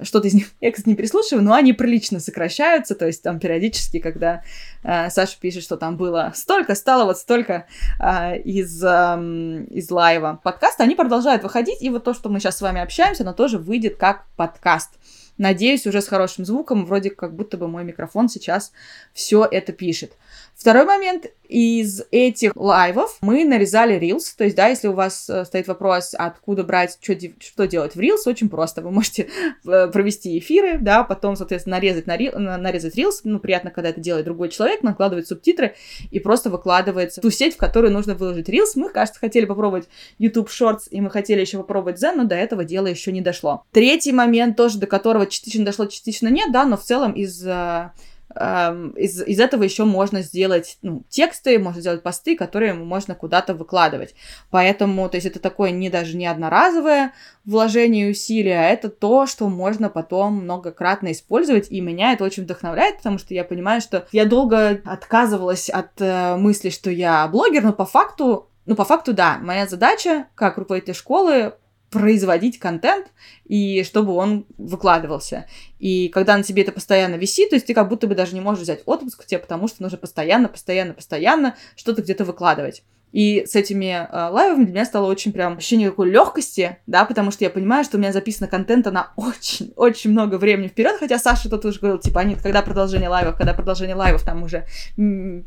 что-то 0.00 0.28
из 0.28 0.34
них, 0.34 0.48
я, 0.60 0.72
кстати, 0.72 0.88
не 0.88 0.94
прислушиваю, 0.94 1.44
но 1.44 1.54
они 1.54 1.72
прилично 1.72 2.20
сокращаются, 2.20 2.94
то 2.94 3.06
есть 3.06 3.22
там 3.22 3.38
периодически, 3.38 4.00
когда 4.00 4.42
э, 4.82 5.10
Саша 5.10 5.38
пишет, 5.40 5.62
что 5.62 5.76
там 5.76 5.96
было 5.96 6.32
столько, 6.34 6.74
стало 6.74 7.04
вот 7.04 7.18
столько 7.18 7.66
э, 8.00 8.38
из, 8.40 8.82
э, 8.82 9.66
из 9.70 9.90
лайва 9.90 10.40
подкаста, 10.42 10.82
они 10.82 10.94
продолжают 10.94 11.42
выходить, 11.42 11.80
и 11.82 11.90
вот 11.90 12.04
то, 12.04 12.14
что 12.14 12.28
мы 12.28 12.40
сейчас 12.40 12.58
с 12.58 12.60
вами 12.60 12.80
общаемся, 12.80 13.22
оно 13.22 13.32
тоже 13.32 13.58
выйдет 13.58 13.96
как 13.96 14.26
подкаст. 14.36 14.90
Надеюсь, 15.36 15.86
уже 15.86 16.00
с 16.00 16.06
хорошим 16.06 16.44
звуком, 16.44 16.86
вроде 16.86 17.10
как 17.10 17.34
будто 17.34 17.56
бы 17.56 17.66
мой 17.66 17.82
микрофон 17.82 18.28
сейчас 18.28 18.72
все 19.12 19.44
это 19.44 19.72
пишет. 19.72 20.12
Второй 20.56 20.84
момент. 20.84 21.26
Из 21.46 22.02
этих 22.10 22.56
лайвов 22.56 23.18
мы 23.20 23.44
нарезали 23.44 24.00
Reels. 24.00 24.34
То 24.36 24.44
есть, 24.44 24.56
да, 24.56 24.68
если 24.68 24.88
у 24.88 24.94
вас 24.94 25.28
э, 25.28 25.44
стоит 25.44 25.68
вопрос, 25.68 26.14
откуда 26.16 26.64
брать, 26.64 26.98
что, 27.00 27.14
что 27.38 27.66
делать 27.66 27.94
в 27.94 28.00
Reels, 28.00 28.22
очень 28.26 28.48
просто. 28.48 28.80
Вы 28.80 28.90
можете 28.90 29.28
э, 29.66 29.88
провести 29.88 30.38
эфиры, 30.38 30.78
да, 30.78 31.04
потом, 31.04 31.36
соответственно, 31.36 31.76
нарезать, 31.76 32.06
на, 32.06 32.56
нарезать 32.56 32.96
Reels. 32.96 33.20
Ну, 33.24 33.40
приятно, 33.40 33.70
когда 33.70 33.90
это 33.90 34.00
делает 34.00 34.24
другой 34.24 34.48
человек, 34.48 34.82
накладывает 34.82 35.28
субтитры 35.28 35.76
и 36.10 36.18
просто 36.18 36.48
выкладывается 36.48 37.20
ту 37.20 37.30
сеть, 37.30 37.54
в 37.54 37.58
которую 37.58 37.92
нужно 37.92 38.14
выложить 38.14 38.48
Reels. 38.48 38.72
Мы, 38.74 38.88
кажется, 38.88 39.20
хотели 39.20 39.44
попробовать 39.44 39.86
YouTube 40.18 40.48
Shorts, 40.48 40.88
и 40.90 41.00
мы 41.00 41.10
хотели 41.10 41.42
еще 41.42 41.58
попробовать 41.58 42.02
Zen, 42.02 42.14
но 42.16 42.24
до 42.24 42.36
этого 42.36 42.64
дела 42.64 42.86
еще 42.86 43.12
не 43.12 43.20
дошло. 43.20 43.64
Третий 43.72 44.12
момент 44.12 44.56
тоже, 44.56 44.78
до 44.78 44.86
которого 44.86 45.26
частично 45.26 45.64
дошло, 45.64 45.86
частично 45.86 46.28
нет, 46.28 46.52
да, 46.52 46.64
но 46.64 46.78
в 46.78 46.82
целом 46.82 47.12
из 47.12 47.46
э, 47.46 47.90
из, 48.36 49.22
из 49.22 49.40
этого 49.40 49.62
еще 49.62 49.84
можно 49.84 50.22
сделать 50.22 50.78
ну, 50.82 51.04
тексты, 51.08 51.58
можно 51.58 51.80
сделать 51.80 52.02
посты, 52.02 52.36
которые 52.36 52.74
можно 52.74 53.14
куда-то 53.14 53.54
выкладывать. 53.54 54.14
Поэтому, 54.50 55.08
то 55.08 55.16
есть 55.16 55.26
это 55.26 55.38
такое 55.38 55.70
не 55.70 55.90
даже 55.90 56.16
не 56.16 56.26
одноразовое 56.26 57.12
вложение 57.44 58.10
усилия, 58.10 58.60
а 58.60 58.68
это 58.68 58.88
то, 58.88 59.26
что 59.26 59.48
можно 59.48 59.88
потом 59.88 60.44
многократно 60.44 61.12
использовать, 61.12 61.70
и 61.70 61.80
меня 61.80 62.12
это 62.12 62.24
очень 62.24 62.44
вдохновляет, 62.44 62.98
потому 62.98 63.18
что 63.18 63.34
я 63.34 63.44
понимаю, 63.44 63.80
что 63.80 64.06
я 64.12 64.24
долго 64.24 64.80
отказывалась 64.84 65.68
от 65.68 66.00
э, 66.00 66.36
мысли, 66.36 66.70
что 66.70 66.90
я 66.90 67.26
блогер, 67.28 67.62
но 67.62 67.72
по 67.72 67.84
факту 67.84 68.48
ну, 68.66 68.76
по 68.76 68.84
факту, 68.84 69.12
да, 69.12 69.38
моя 69.42 69.66
задача 69.66 70.26
как 70.34 70.56
руководитель 70.56 70.94
школы 70.94 71.52
производить 71.94 72.58
контент, 72.58 73.06
и 73.44 73.84
чтобы 73.84 74.14
он 74.14 74.46
выкладывался. 74.58 75.46
И 75.78 76.08
когда 76.08 76.36
на 76.36 76.42
тебе 76.42 76.62
это 76.62 76.72
постоянно 76.72 77.14
висит, 77.14 77.50
то 77.50 77.56
есть 77.56 77.66
ты 77.66 77.74
как 77.74 77.88
будто 77.88 78.08
бы 78.08 78.16
даже 78.16 78.34
не 78.34 78.40
можешь 78.40 78.64
взять 78.64 78.82
отпуск 78.84 79.24
тебе, 79.24 79.38
потому 79.38 79.68
что 79.68 79.82
нужно 79.82 79.96
постоянно, 79.96 80.48
постоянно, 80.48 80.92
постоянно 80.92 81.56
что-то 81.76 82.02
где-то 82.02 82.24
выкладывать. 82.24 82.82
И 83.14 83.46
с 83.46 83.54
этими 83.54 84.08
э, 84.10 84.28
лайвами 84.28 84.64
для 84.64 84.72
меня 84.72 84.84
стало 84.84 85.06
очень 85.06 85.32
прям 85.32 85.56
ощущение 85.56 85.90
такой 85.90 86.10
легкости, 86.10 86.78
да, 86.88 87.04
потому 87.04 87.30
что 87.30 87.44
я 87.44 87.50
понимаю, 87.50 87.84
что 87.84 87.96
у 87.96 88.00
меня 88.00 88.12
записано 88.12 88.48
контента 88.48 88.90
на 88.90 89.12
очень-очень 89.16 90.10
много 90.10 90.34
времени 90.34 90.66
вперед, 90.66 90.96
хотя 90.98 91.20
Саша 91.20 91.48
тут 91.48 91.64
уже 91.64 91.78
говорил, 91.78 92.00
типа, 92.00 92.22
они 92.22 92.34
когда 92.34 92.60
продолжение 92.60 93.08
лайвов, 93.08 93.36
когда 93.36 93.54
продолжение 93.54 93.94
лайвов, 93.94 94.24
там 94.24 94.42
уже 94.42 94.66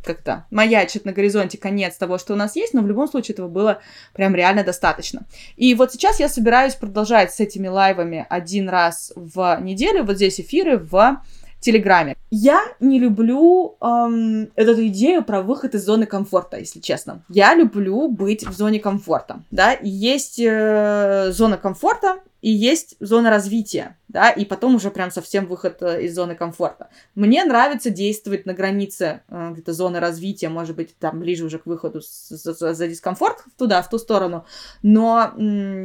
как-то 0.06 0.46
маячит 0.50 1.04
на 1.04 1.12
горизонте 1.12 1.58
конец 1.58 1.98
того, 1.98 2.18
что 2.18 2.32
у 2.32 2.38
нас 2.38 2.56
есть, 2.56 2.74
но 2.74 2.82
в 2.82 2.88
любом 2.88 3.10
случае 3.10 3.34
этого 3.34 3.50
было 3.50 3.82
прям 4.14 4.34
реально 4.34 4.64
достаточно. 4.64 5.26
И 5.58 5.76
вот 5.76 5.92
сейчас 5.92 6.22
я 6.22 6.30
собираюсь 6.30 6.76
продолжать 6.76 7.34
с 7.34 7.42
этими 7.42 7.68
лайвами 7.68 8.26
один 8.30 8.70
раз 8.70 9.12
в 9.18 9.60
неделю, 9.62 10.06
вот 10.06 10.16
здесь 10.16 10.40
эфиры 10.40 10.78
в 10.78 11.18
Телеграме. 11.60 12.16
Я 12.30 12.62
не 12.80 13.00
люблю 13.00 13.78
эм, 13.82 14.50
эту 14.56 14.88
идею 14.88 15.24
про 15.24 15.42
выход 15.42 15.76
из 15.76 15.86
зоны 15.86 16.06
комфорта, 16.06 16.58
если 16.58 16.80
честно. 16.80 17.24
Я 17.30 17.56
люблю 17.56 18.08
быть 18.10 18.46
в 18.46 18.54
зоне 18.54 18.80
комфорта, 18.80 19.44
да, 19.52 19.78
есть 19.82 20.40
э, 20.40 21.32
зона 21.32 21.58
комфорта, 21.58 22.20
и 22.42 22.52
есть 22.52 22.96
зона 23.00 23.30
развития, 23.30 23.98
да, 24.08 24.30
и 24.30 24.46
потом 24.46 24.76
уже 24.76 24.92
прям 24.92 25.12
совсем 25.12 25.48
выход 25.48 25.82
э, 25.82 26.04
из 26.04 26.16
зоны 26.16 26.36
комфорта. 26.36 26.90
Мне 27.16 27.44
нравится 27.44 27.90
действовать 27.90 28.46
на 28.46 28.54
границе 28.54 29.22
э, 29.28 29.52
где-то 29.54 29.74
зоны 29.74 30.00
развития, 30.00 30.50
может 30.50 30.76
быть, 30.76 30.98
там 30.98 31.20
ближе 31.20 31.46
уже 31.46 31.58
к 31.58 31.66
выходу 31.66 32.02
за, 32.02 32.74
за, 32.74 32.88
дискомфорт 32.88 33.44
туда, 33.58 33.82
в 33.82 33.90
ту 33.90 33.98
сторону, 33.98 34.46
но 34.84 35.34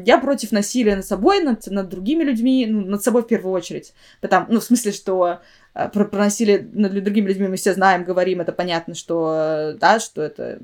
я 0.05 0.19
против 0.19 0.53
насилия 0.53 0.97
над 0.97 1.07
собой, 1.07 1.43
над, 1.43 1.67
над 1.67 1.89
другими 1.89 2.23
людьми, 2.23 2.67
ну, 2.69 2.85
над 2.85 3.03
собой 3.03 3.23
в 3.23 3.27
первую 3.27 3.55
очередь, 3.55 3.95
потому, 4.21 4.47
ну, 4.51 4.61
в 4.61 4.65
смысле, 4.65 4.93
что 4.93 5.41
э, 5.75 5.89
про, 5.89 6.05
про 6.05 6.19
насилие 6.19 6.69
над 6.73 6.93
другими 7.03 7.29
людьми 7.29 7.49
мы 7.49 7.57
все 7.57 7.73
знаем, 7.73 8.05
говорим, 8.05 8.41
это 8.41 8.53
понятно, 8.53 8.95
что, 8.95 9.75
да, 9.81 10.01
что 10.01 10.23
это 10.23 10.61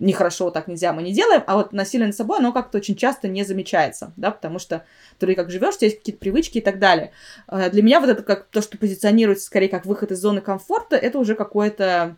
нехорошо, 0.00 0.50
так 0.50 0.66
нельзя, 0.66 0.92
мы 0.92 1.02
не 1.02 1.12
делаем, 1.12 1.44
а 1.46 1.56
вот 1.56 1.72
насилие 1.72 2.06
над 2.06 2.16
собой, 2.16 2.38
оно 2.38 2.52
как-то 2.52 2.78
очень 2.78 2.96
часто 2.96 3.28
не 3.28 3.44
замечается, 3.44 4.12
да, 4.16 4.30
потому 4.30 4.58
что 4.58 4.84
ты 5.18 5.34
как 5.34 5.50
живешь, 5.50 5.74
есть 5.80 5.98
какие-то 5.98 6.20
привычки 6.20 6.58
и 6.58 6.60
так 6.62 6.78
далее. 6.78 7.12
А, 7.46 7.68
для 7.70 7.82
меня 7.82 8.00
вот 8.00 8.08
это 8.08 8.22
как 8.22 8.46
то, 8.46 8.62
что 8.62 8.78
позиционируется 8.78 9.46
скорее 9.46 9.68
как 9.68 9.86
выход 9.86 10.10
из 10.10 10.18
зоны 10.18 10.40
комфорта, 10.40 10.96
это 10.96 11.18
уже 11.18 11.34
какое-то 11.34 12.16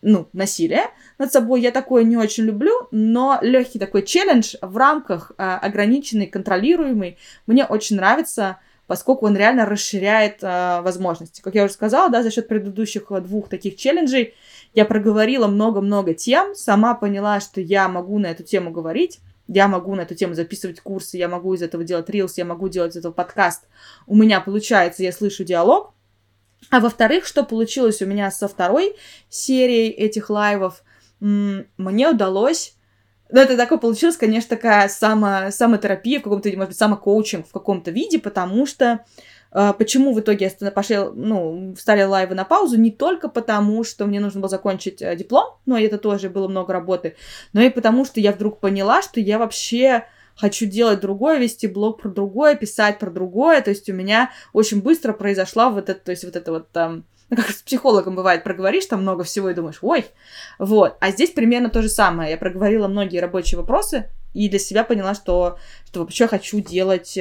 ну, 0.00 0.28
насилие 0.32 0.84
над 1.18 1.32
собой. 1.32 1.60
Я 1.60 1.70
такое 1.70 2.04
не 2.04 2.16
очень 2.16 2.44
люблю, 2.44 2.88
но 2.90 3.38
легкий 3.40 3.78
такой 3.78 4.02
челлендж 4.02 4.56
в 4.60 4.76
рамках 4.76 5.32
а, 5.38 5.58
ограниченный, 5.58 6.26
контролируемый, 6.26 7.18
мне 7.46 7.64
очень 7.64 7.96
нравится, 7.96 8.58
поскольку 8.86 9.26
он 9.26 9.36
реально 9.36 9.64
расширяет 9.66 10.38
а, 10.42 10.82
возможности. 10.82 11.40
Как 11.40 11.54
я 11.54 11.64
уже 11.64 11.72
сказала, 11.72 12.10
да, 12.10 12.22
за 12.22 12.30
счет 12.30 12.48
предыдущих 12.48 13.04
двух 13.22 13.48
таких 13.48 13.76
челленджей 13.76 14.34
я 14.74 14.84
проговорила 14.84 15.46
много-много 15.46 16.14
тем, 16.14 16.54
сама 16.54 16.94
поняла, 16.94 17.40
что 17.40 17.60
я 17.60 17.88
могу 17.88 18.18
на 18.18 18.26
эту 18.26 18.42
тему 18.42 18.70
говорить, 18.70 19.20
я 19.48 19.68
могу 19.68 19.94
на 19.94 20.02
эту 20.02 20.14
тему 20.14 20.34
записывать 20.34 20.80
курсы, 20.80 21.16
я 21.16 21.28
могу 21.28 21.52
из 21.54 21.62
этого 21.62 21.84
делать 21.84 22.08
рилс, 22.08 22.38
я 22.38 22.44
могу 22.44 22.68
делать 22.68 22.92
из 22.92 22.98
этого 22.98 23.12
подкаст. 23.12 23.64
У 24.06 24.16
меня 24.16 24.40
получается, 24.40 25.02
я 25.02 25.12
слышу 25.12 25.44
диалог. 25.44 25.92
А 26.70 26.80
во-вторых, 26.80 27.26
что 27.26 27.44
получилось 27.44 28.00
у 28.02 28.06
меня 28.06 28.30
со 28.30 28.48
второй 28.48 28.96
серией 29.28 29.90
этих 29.90 30.30
лайвов, 30.30 30.84
мне 31.20 32.08
удалось 32.08 32.76
ну, 33.32 33.40
это 33.40 33.56
такое 33.56 33.78
получилось, 33.78 34.16
конечно, 34.16 34.50
такая 34.50 34.88
само, 34.88 35.50
самотерапия 35.50 36.20
в 36.20 36.22
каком-то, 36.22 36.48
может 36.50 36.68
быть, 36.68 36.78
самокоучинг 36.78 37.48
в 37.48 37.52
каком-то 37.52 37.90
виде, 37.90 38.18
потому 38.18 38.66
что 38.66 39.04
а, 39.50 39.72
почему 39.72 40.14
в 40.14 40.20
итоге 40.20 40.50
я 40.60 40.70
пошли, 40.70 40.98
ну, 41.14 41.74
встали 41.76 42.02
лайвы 42.02 42.34
на 42.34 42.44
паузу? 42.44 42.78
Не 42.78 42.90
только 42.90 43.28
потому, 43.28 43.84
что 43.84 44.06
мне 44.06 44.20
нужно 44.20 44.40
было 44.40 44.48
закончить 44.48 45.02
э, 45.02 45.14
диплом, 45.16 45.56
но 45.66 45.78
это 45.78 45.98
тоже 45.98 46.30
было 46.30 46.48
много 46.48 46.72
работы, 46.72 47.16
но 47.52 47.60
и 47.60 47.68
потому, 47.68 48.04
что 48.04 48.20
я 48.20 48.32
вдруг 48.32 48.60
поняла, 48.60 49.02
что 49.02 49.20
я 49.20 49.38
вообще 49.38 50.06
хочу 50.36 50.66
делать 50.66 51.00
другое, 51.00 51.38
вести 51.38 51.66
блог 51.66 52.00
про 52.00 52.08
другое, 52.08 52.54
писать 52.54 52.98
про 52.98 53.10
другое. 53.10 53.60
То 53.60 53.70
есть 53.70 53.88
у 53.90 53.92
меня 53.92 54.30
очень 54.52 54.80
быстро 54.80 55.12
произошла 55.12 55.70
вот 55.70 55.88
это, 55.90 56.00
то 56.00 56.10
есть 56.10 56.24
вот 56.24 56.36
это 56.36 56.50
вот 56.52 56.70
там, 56.70 57.04
ну, 57.32 57.36
как 57.36 57.48
с 57.48 57.62
психологом 57.62 58.14
бывает, 58.14 58.44
проговоришь 58.44 58.84
там 58.84 59.00
много 59.00 59.24
всего 59.24 59.48
и 59.48 59.54
думаешь, 59.54 59.78
ой, 59.80 60.04
вот. 60.58 60.98
А 61.00 61.10
здесь 61.10 61.30
примерно 61.30 61.70
то 61.70 61.80
же 61.80 61.88
самое. 61.88 62.32
Я 62.32 62.36
проговорила 62.36 62.88
многие 62.88 63.20
рабочие 63.20 63.58
вопросы 63.58 64.10
и 64.34 64.50
для 64.50 64.58
себя 64.58 64.84
поняла, 64.84 65.14
что, 65.14 65.58
что 65.86 66.00
вообще 66.00 66.26
хочу 66.26 66.60
делать 66.60 67.18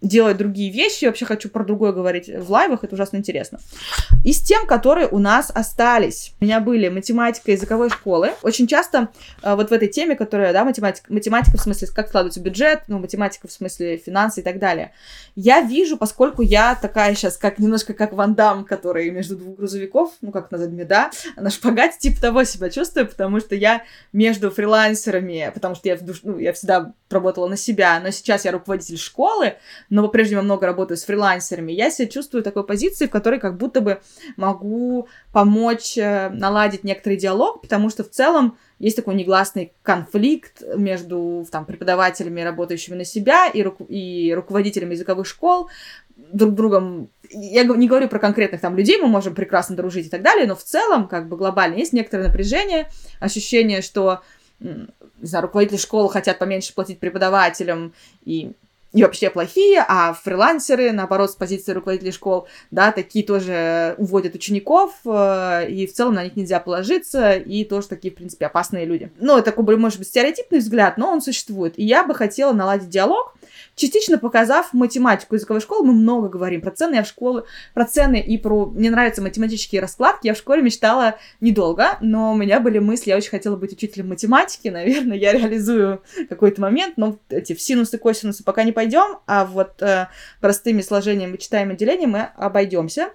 делать 0.00 0.36
другие 0.36 0.70
вещи. 0.70 1.04
Вообще 1.04 1.24
хочу 1.24 1.48
про 1.48 1.64
другое 1.64 1.92
говорить 1.92 2.28
в 2.28 2.50
лайвах, 2.50 2.84
это 2.84 2.94
ужасно 2.94 3.18
интересно. 3.18 3.60
Из 4.24 4.40
тем, 4.40 4.66
которые 4.66 5.08
у 5.08 5.18
нас 5.18 5.50
остались. 5.54 6.32
У 6.40 6.44
меня 6.44 6.60
были 6.60 6.88
математика 6.88 7.52
языковой 7.52 7.90
школы. 7.90 8.30
Очень 8.42 8.66
часто 8.66 9.08
э, 9.42 9.54
вот 9.54 9.70
в 9.70 9.72
этой 9.72 9.88
теме, 9.88 10.16
которая, 10.16 10.52
да, 10.52 10.64
математика, 10.64 11.12
математика 11.12 11.58
в 11.58 11.60
смысле, 11.60 11.88
как 11.94 12.08
складывается 12.08 12.40
бюджет, 12.40 12.82
ну, 12.88 12.98
математика 12.98 13.48
в 13.48 13.52
смысле 13.52 13.98
финансы 13.98 14.40
и 14.40 14.42
так 14.42 14.58
далее. 14.58 14.92
Я 15.36 15.60
вижу, 15.60 15.96
поскольку 15.96 16.42
я 16.42 16.74
такая 16.74 17.14
сейчас, 17.14 17.36
как 17.36 17.58
немножко 17.58 17.92
как 17.92 18.12
Ван 18.12 18.34
Дам, 18.34 18.64
который 18.64 19.10
между 19.10 19.36
двух 19.36 19.56
грузовиков, 19.56 20.12
ну, 20.20 20.32
как 20.32 20.50
назад 20.50 20.70
меда, 20.70 21.10
на 21.36 21.50
шпагате 21.50 21.98
типа 21.98 22.20
того 22.20 22.44
себя 22.44 22.70
чувствую, 22.70 23.06
потому 23.06 23.40
что 23.40 23.54
я 23.54 23.82
между 24.12 24.50
фрилансерами, 24.50 25.50
потому 25.52 25.74
что 25.74 25.88
я, 25.88 25.98
ну, 26.22 26.38
я 26.38 26.52
всегда 26.52 26.92
работала 27.10 27.48
на 27.48 27.56
себя, 27.56 28.00
но 28.00 28.10
сейчас 28.10 28.44
я 28.44 28.52
руководитель 28.52 28.98
школы, 28.98 29.54
но 29.90 30.02
по-прежнему 30.02 30.42
много 30.42 30.66
работаю 30.66 30.96
с 30.96 31.04
фрилансерами, 31.04 31.72
я 31.72 31.90
себя 31.90 32.08
чувствую 32.08 32.42
в 32.42 32.44
такой 32.44 32.64
позиции, 32.64 33.06
в 33.06 33.10
которой 33.10 33.40
как 33.40 33.56
будто 33.56 33.80
бы 33.80 34.00
могу 34.36 35.08
помочь 35.32 35.98
э, 35.98 36.30
наладить 36.30 36.84
некоторый 36.84 37.16
диалог, 37.16 37.60
потому 37.60 37.90
что 37.90 38.04
в 38.04 38.10
целом 38.10 38.56
есть 38.78 38.96
такой 38.96 39.16
негласный 39.16 39.72
конфликт 39.82 40.62
между 40.76 41.44
там, 41.50 41.66
преподавателями, 41.66 42.40
работающими 42.40 42.94
на 42.94 43.04
себя, 43.04 43.48
и, 43.48 43.62
ру- 43.62 43.86
и 43.88 44.32
руководителями 44.32 44.94
языковых 44.94 45.26
школ, 45.26 45.68
друг 46.16 46.54
другом. 46.54 47.10
Я 47.30 47.64
не 47.64 47.88
говорю 47.88 48.08
про 48.08 48.18
конкретных 48.18 48.60
там 48.60 48.76
людей, 48.76 48.98
мы 48.98 49.08
можем 49.08 49.34
прекрасно 49.34 49.76
дружить 49.76 50.06
и 50.06 50.10
так 50.10 50.22
далее, 50.22 50.46
но 50.46 50.54
в 50.54 50.62
целом, 50.62 51.08
как 51.08 51.28
бы 51.28 51.36
глобально, 51.36 51.76
есть 51.76 51.92
некоторое 51.92 52.28
напряжение, 52.28 52.88
ощущение, 53.18 53.82
что 53.82 54.20
не 54.60 55.26
знаю, 55.26 55.44
руководители 55.44 55.78
школы 55.78 56.10
хотят 56.10 56.38
поменьше 56.38 56.74
платить 56.74 57.00
преподавателям 57.00 57.94
и 58.24 58.52
и 58.92 59.02
вообще 59.02 59.30
плохие, 59.30 59.84
а 59.86 60.12
фрилансеры, 60.12 60.92
наоборот, 60.92 61.30
с 61.30 61.34
позиции 61.34 61.72
руководителей 61.72 62.12
школ, 62.12 62.48
да, 62.70 62.90
такие 62.90 63.24
тоже 63.24 63.94
уводят 63.98 64.34
учеников, 64.34 64.92
э, 65.04 65.68
и 65.68 65.86
в 65.86 65.92
целом 65.92 66.14
на 66.14 66.24
них 66.24 66.34
нельзя 66.34 66.58
положиться, 66.58 67.34
и 67.34 67.64
тоже 67.64 67.88
такие, 67.88 68.12
в 68.12 68.16
принципе, 68.16 68.46
опасные 68.46 68.86
люди. 68.86 69.12
Ну, 69.20 69.38
это 69.38 69.52
может 69.60 69.98
быть, 69.98 70.08
стереотипный 70.08 70.58
взгляд, 70.58 70.98
но 70.98 71.10
он 71.10 71.22
существует. 71.22 71.78
И 71.78 71.84
я 71.84 72.02
бы 72.04 72.14
хотела 72.14 72.52
наладить 72.52 72.88
диалог, 72.88 73.34
частично 73.80 74.18
показав 74.18 74.72
математику 74.72 75.34
языковой 75.34 75.60
школы, 75.60 75.86
мы 75.86 75.92
много 75.94 76.28
говорим 76.28 76.60
про 76.60 76.70
цены, 76.70 76.96
я 76.96 77.02
в 77.02 77.06
школе, 77.06 77.44
про 77.74 77.84
цены 77.86 78.20
и 78.20 78.36
про... 78.36 78.66
Мне 78.66 78.90
нравятся 78.90 79.22
математические 79.22 79.80
раскладки, 79.80 80.26
я 80.26 80.34
в 80.34 80.36
школе 80.36 80.62
мечтала 80.62 81.16
недолго, 81.40 81.96
но 82.00 82.32
у 82.32 82.36
меня 82.36 82.60
были 82.60 82.78
мысли, 82.78 83.10
я 83.10 83.16
очень 83.16 83.30
хотела 83.30 83.56
быть 83.56 83.72
учителем 83.72 84.08
математики, 84.08 84.68
наверное, 84.80 85.16
я 85.16 85.32
реализую 85.32 86.02
какой-то 86.28 86.60
момент, 86.60 86.96
но 86.96 87.18
эти 87.30 87.54
в 87.54 87.60
синусы, 87.60 87.98
косинусы 87.98 88.44
пока 88.44 88.62
не 88.64 88.72
пойдем, 88.72 89.18
а 89.26 89.44
вот 89.44 89.80
э, 89.82 90.08
простыми 90.40 90.82
сложениями, 90.82 91.32
вычитаем 91.32 91.74
делением 91.76 92.10
мы 92.10 92.22
обойдемся 92.36 93.10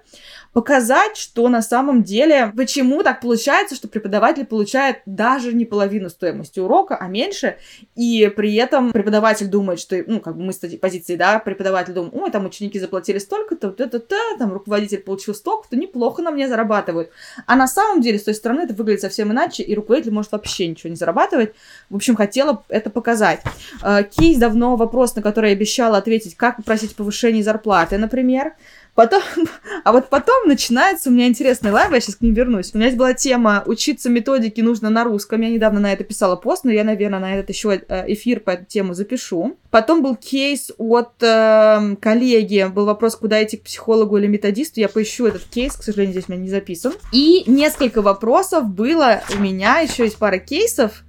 показать, 0.56 1.18
что 1.18 1.50
на 1.50 1.60
самом 1.60 2.02
деле, 2.02 2.50
почему 2.56 3.02
так 3.02 3.20
получается, 3.20 3.74
что 3.74 3.88
преподаватель 3.88 4.46
получает 4.46 5.02
даже 5.04 5.52
не 5.52 5.66
половину 5.66 6.08
стоимости 6.08 6.60
урока, 6.60 6.96
а 6.96 7.08
меньше, 7.08 7.58
и 7.94 8.32
при 8.34 8.54
этом 8.54 8.90
преподаватель 8.90 9.48
думает, 9.48 9.78
что, 9.78 10.02
ну, 10.06 10.18
как 10.18 10.34
бы 10.34 10.44
мы 10.44 10.54
с 10.54 10.76
позиции, 10.80 11.16
да, 11.16 11.40
преподаватель 11.40 11.92
думает, 11.92 12.14
ой, 12.14 12.30
там 12.30 12.46
ученики 12.46 12.80
заплатили 12.80 13.18
столько-то, 13.18 13.68
то 13.70 14.00
там 14.38 14.50
руководитель 14.50 15.00
получил 15.00 15.34
столько-то, 15.34 15.76
неплохо 15.76 16.22
на 16.22 16.30
мне 16.30 16.48
зарабатывают. 16.48 17.10
А 17.46 17.54
на 17.54 17.68
самом 17.68 18.00
деле, 18.00 18.18
с 18.18 18.22
той 18.22 18.32
стороны, 18.32 18.62
это 18.62 18.72
выглядит 18.72 19.02
совсем 19.02 19.30
иначе, 19.32 19.62
и 19.62 19.74
руководитель 19.74 20.14
может 20.14 20.32
вообще 20.32 20.68
ничего 20.68 20.88
не 20.88 20.96
зарабатывать. 20.96 21.52
В 21.90 21.96
общем, 21.96 22.16
хотела 22.16 22.64
это 22.70 22.88
показать. 22.88 23.42
А, 23.82 24.02
кейс 24.04 24.38
давно 24.38 24.76
вопрос, 24.76 25.14
на 25.16 25.20
который 25.20 25.50
я 25.50 25.56
обещала 25.56 25.98
ответить, 25.98 26.34
как 26.34 26.56
попросить 26.56 26.96
повышение 26.96 27.44
зарплаты, 27.44 27.98
например. 27.98 28.54
Потом, 28.96 29.22
а 29.84 29.92
вот 29.92 30.08
потом 30.08 30.48
начинается 30.48 31.10
у 31.10 31.12
меня 31.12 31.28
интересный 31.28 31.70
live, 31.70 31.92
я 31.92 32.00
сейчас 32.00 32.16
к 32.16 32.22
ним 32.22 32.34
вернусь. 32.34 32.70
У 32.72 32.78
меня 32.78 32.86
есть 32.86 32.98
была 32.98 33.12
тема 33.12 33.62
«Учиться 33.66 34.08
методике 34.08 34.62
нужно 34.62 34.90
на 34.90 35.04
русском». 35.04 35.40
Я 35.42 35.50
недавно 35.50 35.78
на 35.78 35.92
это 35.92 36.02
писала 36.02 36.34
пост, 36.34 36.64
но 36.64 36.72
я, 36.72 36.82
наверное, 36.82 37.20
на 37.20 37.34
этот 37.36 37.50
еще 37.50 37.82
э, 37.88 38.12
эфир 38.12 38.40
по 38.40 38.50
эту 38.50 38.64
тему 38.64 38.94
запишу. 38.94 39.58
Потом 39.70 40.02
был 40.02 40.16
кейс 40.16 40.72
от 40.78 41.22
э, 41.22 41.96
коллеги, 42.00 42.68
был 42.72 42.86
вопрос, 42.86 43.16
куда 43.16 43.44
идти 43.44 43.58
к 43.58 43.64
психологу 43.64 44.16
или 44.16 44.26
методисту. 44.26 44.80
Я 44.80 44.88
поищу 44.88 45.26
этот 45.26 45.44
кейс, 45.44 45.74
к 45.74 45.82
сожалению, 45.82 46.12
здесь 46.12 46.24
у 46.28 46.32
меня 46.32 46.42
не 46.42 46.50
записан. 46.50 46.94
И 47.12 47.44
несколько 47.46 48.00
вопросов 48.00 48.64
было 48.64 49.22
у 49.36 49.38
меня, 49.38 49.80
еще 49.80 50.04
есть 50.04 50.16
пара 50.16 50.38
кейсов. 50.38 51.04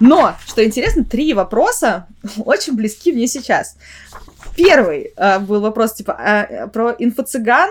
Но, 0.00 0.36
что 0.46 0.64
интересно, 0.64 1.04
три 1.04 1.34
вопроса 1.34 2.06
очень 2.44 2.74
близки 2.74 3.12
мне 3.12 3.26
сейчас. 3.26 3.76
Первый 4.56 5.12
э, 5.16 5.38
был 5.38 5.60
вопрос, 5.60 5.94
типа, 5.94 6.12
э, 6.12 6.66
про 6.68 6.94
инфо-цыган, 6.98 7.70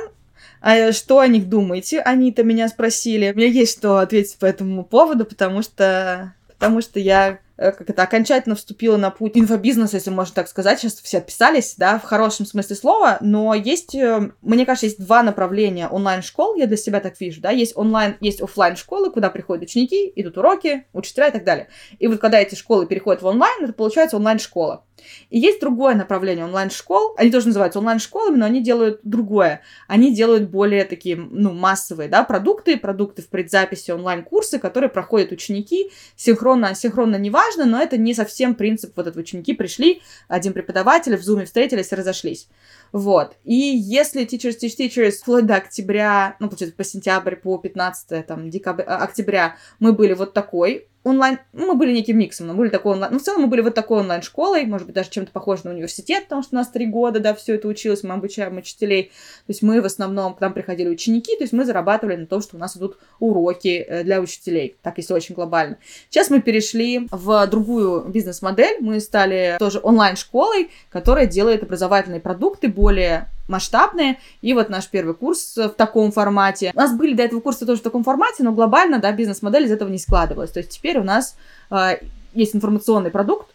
а 0.61 0.91
что 0.91 1.19
о 1.19 1.27
них 1.27 1.49
думаете? 1.49 2.01
Они-то 2.01 2.43
меня 2.43 2.67
спросили. 2.67 3.31
У 3.31 3.37
меня 3.37 3.47
есть 3.47 3.77
что 3.77 3.97
ответить 3.97 4.37
по 4.37 4.45
этому 4.45 4.83
поводу, 4.83 5.25
потому 5.25 5.61
что, 5.61 6.33
потому 6.47 6.81
что 6.81 6.99
я 6.99 7.39
Э, 7.39 7.40
как 7.61 7.89
это, 7.89 8.01
окончательно 8.01 8.55
вступила 8.55 8.97
на 8.97 9.11
путь 9.11 9.33
инфобизнеса, 9.35 9.97
если 9.97 10.09
можно 10.09 10.33
так 10.33 10.47
сказать. 10.47 10.79
Сейчас 10.79 10.95
все 10.95 11.19
отписались, 11.19 11.75
да, 11.77 11.99
в 11.99 12.03
хорошем 12.03 12.45
смысле 12.45 12.75
слова, 12.75 13.17
но 13.21 13.53
есть, 13.53 13.93
э, 13.93 14.31
мне 14.41 14.65
кажется, 14.65 14.87
есть 14.87 14.99
два 14.99 15.21
направления 15.21 15.87
онлайн-школ, 15.87 16.55
я 16.55 16.65
для 16.65 16.77
себя 16.77 16.99
так 16.99 17.19
вижу, 17.19 17.41
да, 17.41 17.51
есть 17.51 17.77
онлайн, 17.77 18.17
есть 18.19 18.41
офлайн 18.41 18.75
школы 18.75 19.11
куда 19.11 19.29
приходят 19.29 19.63
ученики, 19.63 20.11
идут 20.15 20.37
уроки, 20.37 20.85
учителя 20.93 21.27
и 21.27 21.31
так 21.31 21.43
далее. 21.43 21.67
И 21.99 22.07
вот 22.07 22.19
когда 22.19 22.39
эти 22.39 22.55
школы 22.55 22.87
переходят 22.87 23.21
в 23.21 23.25
онлайн, 23.27 23.63
это 23.63 23.73
получается 23.73 24.17
онлайн-школа. 24.17 24.83
И 25.29 25.39
есть 25.39 25.59
другое 25.59 25.95
направление 25.95 26.45
онлайн-школ. 26.45 27.15
Они 27.17 27.31
тоже 27.31 27.47
называются 27.47 27.79
онлайн-школами, 27.79 28.37
но 28.37 28.45
они 28.45 28.61
делают 28.61 28.99
другое. 29.03 29.61
Они 29.87 30.13
делают 30.13 30.49
более 30.49 30.85
такие, 30.85 31.15
ну, 31.15 31.53
массовые, 31.53 32.09
да, 32.09 32.23
продукты, 32.23 32.77
продукты 32.77 33.21
в 33.21 33.29
предзаписи, 33.29 33.91
онлайн-курсы, 33.91 34.59
которые 34.59 34.89
проходят 34.89 35.31
ученики 35.31 35.91
синхронно, 36.15 36.69
асинхронно, 36.69 37.15
неважно, 37.15 37.50
но 37.57 37.81
это 37.81 37.97
не 37.97 38.13
совсем 38.13 38.55
принцип 38.55 38.93
вот 38.95 39.07
этого. 39.07 39.21
Ученики 39.21 39.53
пришли, 39.53 40.01
один 40.27 40.53
преподаватель, 40.53 41.15
в 41.17 41.23
зуме 41.23 41.45
встретились 41.45 41.91
и 41.91 41.95
разошлись. 41.95 42.47
Вот. 42.91 43.35
И 43.43 43.55
если 43.55 44.25
Teachers 44.25 44.57
Teach 44.61 44.77
Teachers 44.77 45.11
вплоть 45.21 45.45
до 45.45 45.55
октября, 45.55 46.35
ну, 46.39 46.47
получается, 46.47 46.75
по 46.75 46.83
сентябрь, 46.83 47.35
по 47.35 47.57
15 47.57 48.25
там, 48.25 48.49
декабря, 48.49 48.85
октября 48.85 49.55
мы 49.79 49.93
были 49.93 50.13
вот 50.13 50.33
такой 50.33 50.87
онлайн, 51.03 51.39
ну, 51.53 51.67
мы 51.67 51.75
были 51.75 51.93
неким 51.93 52.17
миксом, 52.17 52.47
мы 52.47 52.53
были 52.53 52.69
такой 52.69 52.93
онлайн, 52.93 53.13
ну, 53.13 53.19
в 53.19 53.23
целом 53.23 53.41
мы 53.41 53.47
были 53.47 53.61
вот 53.61 53.73
такой 53.73 53.99
онлайн-школой, 54.01 54.65
может 54.65 54.85
быть, 54.85 54.95
даже 54.95 55.09
чем-то 55.09 55.31
похож 55.31 55.63
на 55.63 55.71
университет, 55.71 56.23
потому 56.25 56.43
что 56.43 56.55
у 56.55 56.57
нас 56.57 56.69
три 56.69 56.85
года, 56.85 57.19
да, 57.19 57.33
все 57.33 57.55
это 57.55 57.67
училось, 57.67 58.03
мы 58.03 58.13
обучаем 58.13 58.57
учителей, 58.57 59.05
то 59.05 59.49
есть 59.49 59.61
мы 59.61 59.81
в 59.81 59.85
основном, 59.85 60.35
к 60.35 60.41
нам 60.41 60.53
приходили 60.53 60.89
ученики, 60.89 61.35
то 61.35 61.43
есть 61.43 61.53
мы 61.53 61.65
зарабатывали 61.65 62.15
на 62.15 62.27
том, 62.27 62.41
что 62.41 62.55
у 62.55 62.59
нас 62.59 62.77
идут 62.77 62.97
уроки 63.19 63.85
э, 63.87 64.03
для 64.03 64.21
учителей, 64.21 64.75
так 64.81 64.97
если 64.97 65.13
очень 65.13 65.33
глобально. 65.33 65.77
Сейчас 66.09 66.29
мы 66.29 66.41
перешли 66.41 67.07
в 67.11 67.47
другую 67.47 68.05
бизнес-модель, 68.05 68.77
мы 68.79 68.99
стали 68.99 69.55
тоже 69.59 69.79
онлайн-школой, 69.81 70.69
которая 70.89 71.25
делает 71.25 71.63
образовательные 71.63 72.19
продукты 72.19 72.67
более 72.67 73.27
масштабные. 73.51 74.17
И 74.41 74.53
вот 74.53 74.69
наш 74.69 74.87
первый 74.87 75.13
курс 75.13 75.55
в 75.55 75.69
таком 75.69 76.11
формате. 76.11 76.71
У 76.73 76.79
нас 76.79 76.95
были 76.95 77.13
до 77.13 77.23
этого 77.23 77.39
курсы 77.39 77.65
тоже 77.65 77.81
в 77.81 77.83
таком 77.83 78.03
формате, 78.03 78.43
но 78.43 78.51
глобально, 78.51 78.99
да, 78.99 79.11
бизнес-модель 79.11 79.65
из 79.65 79.71
этого 79.71 79.89
не 79.89 79.99
складывалась. 79.99 80.51
То 80.51 80.59
есть 80.59 80.71
теперь 80.71 80.97
у 80.97 81.03
нас 81.03 81.35
э, 81.69 81.97
есть 82.33 82.55
информационный 82.55 83.11
продукт, 83.11 83.53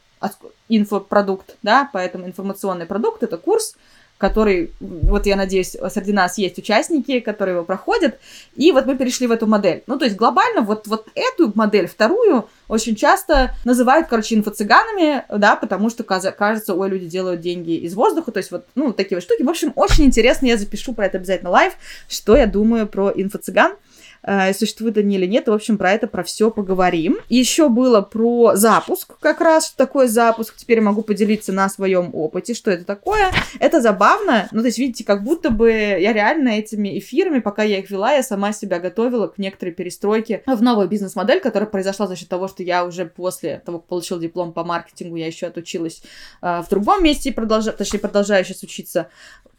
инфопродукт, 0.68 1.56
да, 1.62 1.90
поэтому 1.92 2.26
информационный 2.26 2.86
продукт— 2.86 3.22
это 3.24 3.36
курс, 3.36 3.76
который, 4.18 4.72
вот 4.80 5.26
я 5.26 5.36
надеюсь, 5.36 5.76
среди 5.90 6.12
нас 6.12 6.38
есть 6.38 6.58
участники, 6.58 7.20
которые 7.20 7.56
его 7.56 7.64
проходят, 7.64 8.18
и 8.54 8.72
вот 8.72 8.86
мы 8.86 8.96
перешли 8.96 9.26
в 9.26 9.32
эту 9.32 9.46
модель. 9.46 9.82
Ну, 9.86 9.98
то 9.98 10.04
есть 10.04 10.16
глобально 10.16 10.62
вот, 10.62 10.86
вот 10.86 11.06
эту 11.14 11.52
модель, 11.54 11.86
вторую, 11.86 12.48
очень 12.68 12.96
часто 12.96 13.54
называют, 13.64 14.08
короче, 14.08 14.34
инфо-цыганами, 14.34 15.24
да, 15.36 15.56
потому 15.56 15.90
что 15.90 16.02
кажется, 16.04 16.74
ой, 16.74 16.88
люди 16.88 17.06
делают 17.06 17.40
деньги 17.40 17.76
из 17.76 17.94
воздуха, 17.94 18.32
то 18.32 18.38
есть 18.38 18.50
вот, 18.50 18.66
ну, 18.74 18.92
такие 18.92 19.16
вот 19.16 19.22
штуки. 19.22 19.42
В 19.42 19.50
общем, 19.50 19.72
очень 19.76 20.04
интересно, 20.04 20.46
я 20.46 20.56
запишу 20.56 20.94
про 20.94 21.06
это 21.06 21.18
обязательно 21.18 21.50
live, 21.50 21.74
что 22.08 22.36
я 22.36 22.46
думаю 22.46 22.86
про 22.86 23.10
инфо-цыган. 23.10 23.76
Э, 24.22 24.52
существуют 24.52 24.98
они 24.98 25.16
или 25.16 25.26
нет. 25.26 25.48
В 25.48 25.52
общем, 25.52 25.78
про 25.78 25.92
это, 25.92 26.06
про 26.06 26.22
все 26.22 26.50
поговорим. 26.50 27.18
Еще 27.28 27.68
было 27.68 28.00
про 28.00 28.56
запуск, 28.56 29.18
как 29.20 29.40
раз 29.40 29.70
такой 29.70 30.08
запуск. 30.08 30.56
Теперь 30.56 30.80
могу 30.80 31.02
поделиться 31.02 31.52
на 31.52 31.68
своем 31.68 32.10
опыте, 32.12 32.54
что 32.54 32.70
это 32.70 32.84
такое. 32.84 33.30
Это 33.60 33.80
забавно. 33.80 34.48
Ну, 34.52 34.60
то 34.60 34.66
есть, 34.66 34.78
видите, 34.78 35.04
как 35.04 35.22
будто 35.22 35.50
бы 35.50 35.70
я 35.70 36.12
реально 36.12 36.50
этими 36.50 36.98
эфирами, 36.98 37.38
пока 37.38 37.62
я 37.62 37.78
их 37.78 37.90
вела, 37.90 38.12
я 38.12 38.22
сама 38.22 38.52
себя 38.52 38.78
готовила 38.78 39.28
к 39.28 39.38
некоторой 39.38 39.74
перестройке 39.74 40.42
в 40.46 40.62
новую 40.62 40.88
бизнес-модель, 40.88 41.40
которая 41.40 41.68
произошла 41.68 42.06
за 42.06 42.16
счет 42.16 42.28
того, 42.28 42.48
что 42.48 42.62
я 42.62 42.84
уже 42.84 43.06
после 43.06 43.62
того, 43.64 43.78
как 43.78 43.88
получил 43.88 44.18
диплом 44.18 44.52
по 44.52 44.64
маркетингу, 44.64 45.16
я 45.16 45.26
еще 45.26 45.46
отучилась 45.46 46.02
э, 46.42 46.62
в 46.62 46.68
другом 46.68 47.02
месте, 47.04 47.32
продолжаю, 47.32 47.76
точнее, 47.76 48.00
продолжаю 48.00 48.44
сейчас 48.44 48.62
учиться 48.62 49.08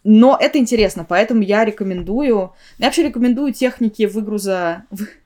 но 0.10 0.38
это 0.40 0.58
интересно, 0.58 1.06
поэтому 1.08 1.42
я 1.42 1.66
рекомендую, 1.66 2.54
я 2.78 2.86
вообще 2.86 3.04
рекомендую 3.04 3.52
техники 3.52 4.04
выгруза, 4.04 4.47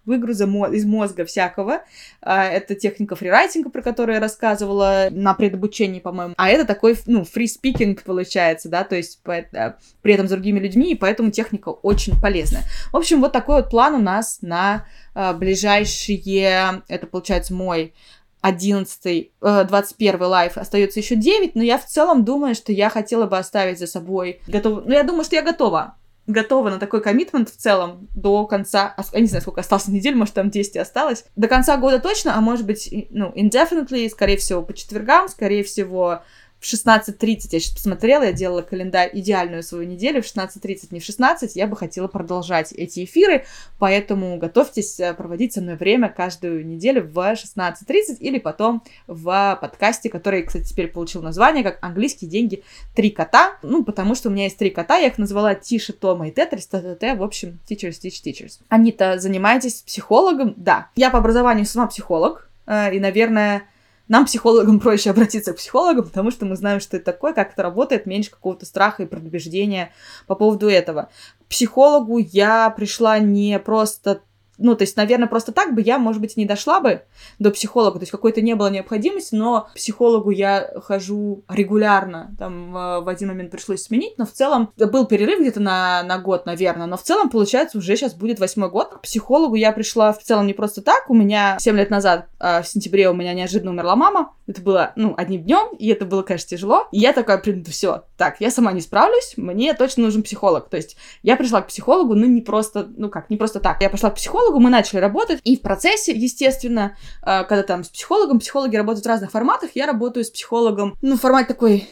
выгруза 0.05 0.45
из 0.71 0.85
мозга 0.85 1.25
всякого. 1.25 1.81
А, 2.21 2.45
это 2.45 2.75
техника 2.75 3.15
фрирайтинга, 3.15 3.69
про 3.69 3.81
которую 3.81 4.15
я 4.15 4.21
рассказывала 4.21 5.07
на 5.11 5.33
предобучении, 5.33 5.99
по-моему. 5.99 6.33
А 6.37 6.49
это 6.49 6.65
такой, 6.65 6.97
ну, 7.05 7.23
фри-спикинг 7.23 8.03
получается, 8.03 8.69
да, 8.69 8.83
то 8.83 8.95
есть 8.95 9.19
э, 9.25 9.73
при 10.01 10.13
этом 10.13 10.27
с 10.27 10.31
другими 10.31 10.59
людьми, 10.59 10.91
и 10.91 10.95
поэтому 10.95 11.31
техника 11.31 11.69
очень 11.69 12.19
полезная. 12.19 12.63
В 12.91 12.97
общем, 12.97 13.21
вот 13.21 13.31
такой 13.31 13.57
вот 13.57 13.69
план 13.69 13.95
у 13.95 14.01
нас 14.01 14.39
на 14.41 14.85
а, 15.13 15.33
ближайшие, 15.33 16.83
это 16.87 17.07
получается 17.07 17.53
мой 17.53 17.93
11, 18.41 19.31
21 19.39 20.23
лайф, 20.23 20.57
остается 20.57 20.99
еще 20.99 21.15
9, 21.15 21.55
но 21.55 21.63
я 21.63 21.77
в 21.77 21.85
целом 21.85 22.25
думаю, 22.25 22.55
что 22.55 22.71
я 22.71 22.89
хотела 22.89 23.27
бы 23.27 23.37
оставить 23.37 23.79
за 23.79 23.87
собой 23.87 24.41
готов... 24.47 24.85
Ну, 24.85 24.93
я 24.93 25.03
думаю, 25.03 25.23
что 25.23 25.35
я 25.35 25.43
готова. 25.43 25.95
Готова 26.31 26.69
на 26.69 26.79
такой 26.79 27.01
коммитмент 27.01 27.49
в 27.49 27.57
целом 27.57 28.07
до 28.15 28.45
конца... 28.45 28.95
Я 29.13 29.19
не 29.19 29.27
знаю, 29.27 29.41
сколько 29.41 29.61
осталось 29.61 29.87
недель, 29.87 30.15
может, 30.15 30.33
там 30.33 30.49
10 30.49 30.77
осталось. 30.77 31.25
До 31.35 31.47
конца 31.47 31.77
года 31.77 31.99
точно, 31.99 32.37
а 32.37 32.41
может 32.41 32.65
быть, 32.65 32.89
ну, 33.09 33.31
indefinitely, 33.35 34.09
скорее 34.09 34.37
всего, 34.37 34.61
по 34.61 34.73
четвергам, 34.73 35.27
скорее 35.27 35.63
всего, 35.63 36.23
в 36.61 36.65
16.30, 36.65 37.47
я 37.51 37.59
сейчас 37.59 37.73
посмотрела, 37.73 38.21
я 38.23 38.33
делала 38.33 38.61
календарь, 38.61 39.09
идеальную 39.13 39.63
свою 39.63 39.89
неделю, 39.89 40.21
в 40.21 40.25
16.30, 40.25 40.89
не 40.91 40.99
в 40.99 41.03
16, 41.03 41.55
я 41.55 41.65
бы 41.65 41.75
хотела 41.75 42.07
продолжать 42.07 42.71
эти 42.71 43.03
эфиры, 43.03 43.45
поэтому 43.79 44.37
готовьтесь 44.37 44.99
э, 44.99 45.15
проводить 45.15 45.53
со 45.53 45.61
мной 45.61 45.75
время 45.75 46.07
каждую 46.09 46.63
неделю 46.65 47.03
в 47.03 47.17
16.30 47.17 48.17
или 48.19 48.37
потом 48.37 48.83
в 49.07 49.57
подкасте, 49.59 50.09
который, 50.09 50.43
кстати, 50.43 50.65
теперь 50.65 50.87
получил 50.87 51.23
название 51.23 51.63
как 51.63 51.79
«Английские 51.81 52.29
деньги. 52.29 52.63
Три 52.95 53.09
кота», 53.09 53.57
ну, 53.63 53.83
потому 53.83 54.13
что 54.13 54.29
у 54.29 54.31
меня 54.31 54.43
есть 54.43 54.59
три 54.59 54.69
кота, 54.69 54.97
я 54.97 55.07
их 55.07 55.17
назвала 55.17 55.55
Тиша, 55.55 55.93
Тома 55.93 56.27
и 56.27 56.31
Тетрис, 56.31 56.67
т 56.67 57.15
в 57.15 57.23
общем, 57.23 57.59
Teachers 57.67 57.99
Teach 58.03 58.21
Teachers. 58.23 58.59
Они-то 58.69 59.17
занимаетесь 59.17 59.81
психологом? 59.81 60.53
Да. 60.57 60.89
Я 60.95 61.09
по 61.09 61.17
образованию 61.17 61.65
сама 61.65 61.87
психолог, 61.87 62.47
э, 62.67 62.95
и, 62.95 62.99
наверное, 62.99 63.63
нам, 64.11 64.25
психологам, 64.25 64.81
проще 64.81 65.09
обратиться 65.09 65.53
к 65.53 65.55
психологу, 65.55 66.03
потому 66.03 66.31
что 66.31 66.45
мы 66.45 66.57
знаем, 66.57 66.81
что 66.81 66.97
это 66.97 67.05
такое, 67.05 67.31
как 67.31 67.53
это 67.53 67.63
работает, 67.63 68.05
меньше 68.05 68.29
какого-то 68.29 68.65
страха 68.65 69.03
и 69.03 69.05
предубеждения 69.05 69.93
по 70.27 70.35
поводу 70.35 70.67
этого. 70.67 71.09
К 71.39 71.45
психологу 71.45 72.17
я 72.17 72.69
пришла 72.71 73.19
не 73.19 73.57
просто 73.57 74.21
ну, 74.61 74.75
то 74.75 74.83
есть, 74.83 74.95
наверное, 74.97 75.27
просто 75.27 75.51
так 75.51 75.73
бы 75.73 75.81
я, 75.81 75.97
может 75.97 76.21
быть, 76.21 76.37
не 76.37 76.45
дошла 76.45 76.79
бы 76.79 77.03
до 77.39 77.51
психолога, 77.51 77.99
то 77.99 78.03
есть 78.03 78.11
какой-то 78.11 78.41
не 78.41 78.55
было 78.55 78.69
необходимости, 78.69 79.35
но 79.35 79.67
к 79.71 79.75
психологу 79.75 80.29
я 80.29 80.71
хожу 80.83 81.43
регулярно, 81.49 82.35
там 82.37 82.71
в 82.71 83.07
один 83.07 83.29
момент 83.29 83.51
пришлось 83.51 83.83
сменить, 83.83 84.17
но 84.17 84.25
в 84.25 84.31
целом 84.31 84.71
был 84.77 85.05
перерыв 85.05 85.39
где-то 85.39 85.59
на, 85.59 86.03
на 86.03 86.19
год, 86.19 86.45
наверное, 86.45 86.87
но 86.87 86.97
в 86.97 87.03
целом, 87.03 87.29
получается, 87.29 87.77
уже 87.77 87.95
сейчас 87.95 88.13
будет 88.13 88.39
восьмой 88.39 88.69
год. 88.69 88.95
К 88.95 89.01
психологу 89.01 89.55
я 89.55 89.71
пришла 89.71 90.13
в 90.13 90.19
целом 90.19 90.47
не 90.47 90.53
просто 90.53 90.81
так, 90.81 91.09
у 91.09 91.13
меня 91.13 91.57
7 91.59 91.75
лет 91.75 91.89
назад, 91.89 92.27
а, 92.39 92.61
в 92.61 92.67
сентябре 92.67 93.09
у 93.09 93.13
меня 93.13 93.33
неожиданно 93.33 93.71
умерла 93.71 93.95
мама, 93.95 94.33
это 94.47 94.61
было, 94.61 94.93
ну, 94.95 95.13
одним 95.17 95.43
днем, 95.43 95.75
и 95.77 95.87
это 95.87 96.05
было, 96.05 96.21
конечно, 96.21 96.49
тяжело, 96.49 96.87
и 96.91 96.99
я 96.99 97.13
такая, 97.13 97.41
блин, 97.41 97.63
все, 97.65 98.03
так, 98.17 98.39
я 98.39 98.51
сама 98.51 98.71
не 98.71 98.81
справлюсь, 98.81 99.33
мне 99.37 99.73
точно 99.73 100.03
нужен 100.03 100.23
психолог, 100.23 100.69
то 100.69 100.77
есть 100.77 100.97
я 101.23 101.35
пришла 101.35 101.61
к 101.61 101.67
психологу, 101.67 102.15
ну, 102.15 102.25
не 102.25 102.41
просто, 102.41 102.87
ну 102.97 103.09
как, 103.09 103.29
не 103.29 103.37
просто 103.37 103.59
так, 103.59 103.81
я 103.81 103.89
пошла 103.89 104.09
к 104.09 104.15
психологу, 104.15 104.50
психологу, 104.51 104.59
мы 104.59 104.69
начали 104.69 104.99
работать, 104.99 105.39
и 105.43 105.55
в 105.55 105.61
процессе, 105.61 106.11
естественно, 106.11 106.97
э, 107.21 107.43
когда 107.45 107.63
там 107.63 107.83
с 107.83 107.89
психологом, 107.89 108.39
психологи 108.39 108.75
работают 108.75 109.05
в 109.05 109.07
разных 109.07 109.31
форматах, 109.31 109.71
я 109.75 109.85
работаю 109.85 110.25
с 110.25 110.29
психологом, 110.29 110.97
ну, 111.01 111.17
формат 111.17 111.47
такой 111.47 111.87